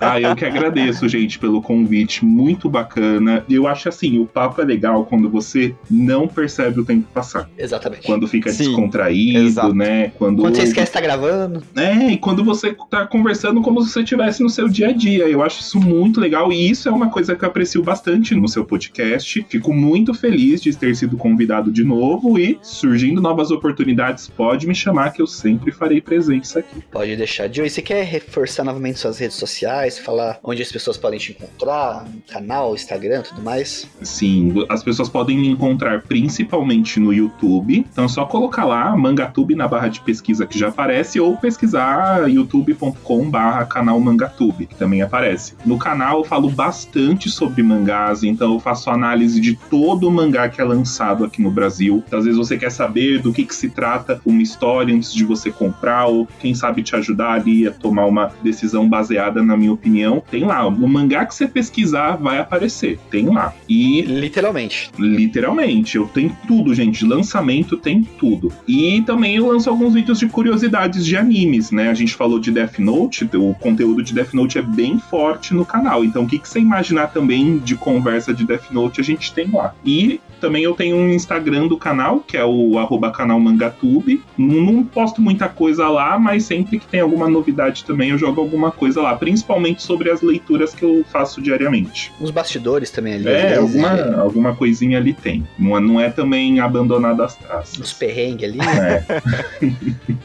[0.00, 2.24] Ah, eu que agradeço, gente, pelo convite.
[2.24, 3.44] Muito bacana.
[3.48, 7.48] Eu acho assim, o papo é legal quando você não percebe o tempo passar.
[7.58, 8.06] Exatamente.
[8.06, 9.74] Quando fica Sim, descontraído, exato.
[9.74, 10.12] né?
[10.16, 11.62] Quando, Quando você esquece de tá gravando.
[11.76, 15.28] É, e quando você tá conversando como se você estivesse no seu dia a dia.
[15.28, 18.48] Eu acho isso muito legal e isso é uma coisa que eu aprecio bastante no
[18.48, 19.44] seu podcast.
[19.48, 24.66] Fico muito feliz de ter sido convidado de novo novo e surgindo novas oportunidades, pode
[24.66, 26.82] me chamar que eu sempre farei presença aqui.
[26.90, 27.52] Pode deixar.
[27.52, 32.06] Joey, você quer reforçar novamente suas redes sociais, falar onde as pessoas podem te encontrar,
[32.28, 33.86] canal, Instagram, tudo mais?
[34.02, 37.86] Sim, as pessoas podem me encontrar principalmente no YouTube.
[37.92, 42.28] Então é só colocar lá Mangatube na barra de pesquisa que já aparece ou pesquisar
[42.30, 45.54] youtube.com barra canal Mangatube, que também aparece.
[45.64, 50.48] No canal eu falo bastante sobre mangás, então eu faço análise de todo o mangá
[50.48, 52.02] que é lançado aqui no Brasil.
[52.06, 55.24] Então, às vezes você quer saber do que, que se trata uma história antes de
[55.24, 59.72] você comprar, ou quem sabe te ajudar ali a tomar uma decisão baseada na minha
[59.72, 60.22] opinião.
[60.30, 62.98] Tem lá, o mangá que você pesquisar vai aparecer.
[63.10, 63.52] Tem lá.
[63.68, 64.02] E.
[64.02, 64.90] Literalmente.
[64.98, 65.96] Literalmente.
[65.96, 67.04] Eu tenho tudo, gente.
[67.04, 68.52] Lançamento tem tudo.
[68.66, 71.90] E também eu lanço alguns vídeos de curiosidades de animes, né?
[71.90, 75.64] A gente falou de Death Note, o conteúdo de Death Note é bem forte no
[75.64, 76.04] canal.
[76.04, 79.50] Então, o que, que você imaginar também de conversa de Death Note a gente tem
[79.50, 79.74] lá.
[79.84, 84.22] E também eu tenho um Instagram do canal, que é o arroba canal Mangatube.
[84.36, 88.42] Não, não posto muita coisa lá, mas sempre que tem alguma novidade também eu jogo
[88.42, 92.12] alguma coisa lá, principalmente sobre as leituras que eu faço diariamente.
[92.20, 93.28] Os bastidores também ali.
[93.28, 94.16] É, alguma, né?
[94.18, 95.48] alguma coisinha ali tem.
[95.58, 97.78] Não é, não é também abandonado às traças.
[97.78, 98.58] Os perrengues ali.
[98.60, 99.04] É.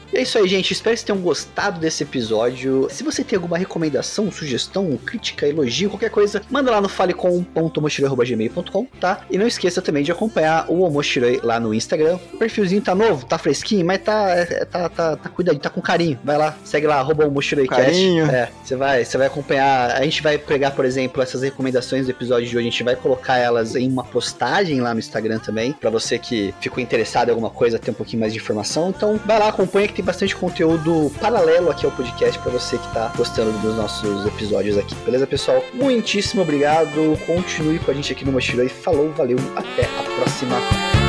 [0.12, 0.72] É isso aí, gente.
[0.72, 2.88] Espero que vocês tenham gostado desse episódio.
[2.90, 9.20] Se você tem alguma recomendação, sugestão, crítica, elogio, qualquer coisa, manda lá no falecom.mochiroi.gmail.com, tá?
[9.30, 12.18] E não esqueça também de acompanhar o Omochiroi lá no Instagram.
[12.32, 15.80] O perfilzinho tá novo, tá fresquinho, mas tá, é, tá, tá, tá cuidadinho, tá com
[15.80, 16.18] carinho.
[16.24, 17.82] Vai lá, segue lá, arroba OmoshiroiCast.
[17.82, 18.26] Carinho.
[18.26, 19.90] É, você vai, você vai acompanhar.
[19.92, 22.96] A gente vai pegar, por exemplo, essas recomendações do episódio de hoje, a gente vai
[22.96, 27.30] colocar elas em uma postagem lá no Instagram também, pra você que ficou interessado em
[27.30, 28.90] alguma coisa, ter um pouquinho mais de informação.
[28.90, 32.94] Então, vai lá, acompanha que tem bastante conteúdo paralelo aqui ao podcast pra você que
[32.94, 34.94] tá gostando dos nossos episódios aqui.
[35.04, 35.62] Beleza, pessoal?
[35.74, 37.18] Muitíssimo obrigado.
[37.26, 38.68] Continue com a gente aqui no Mochiloi.
[38.68, 39.38] Falou, valeu,
[39.98, 40.99] até a próxima.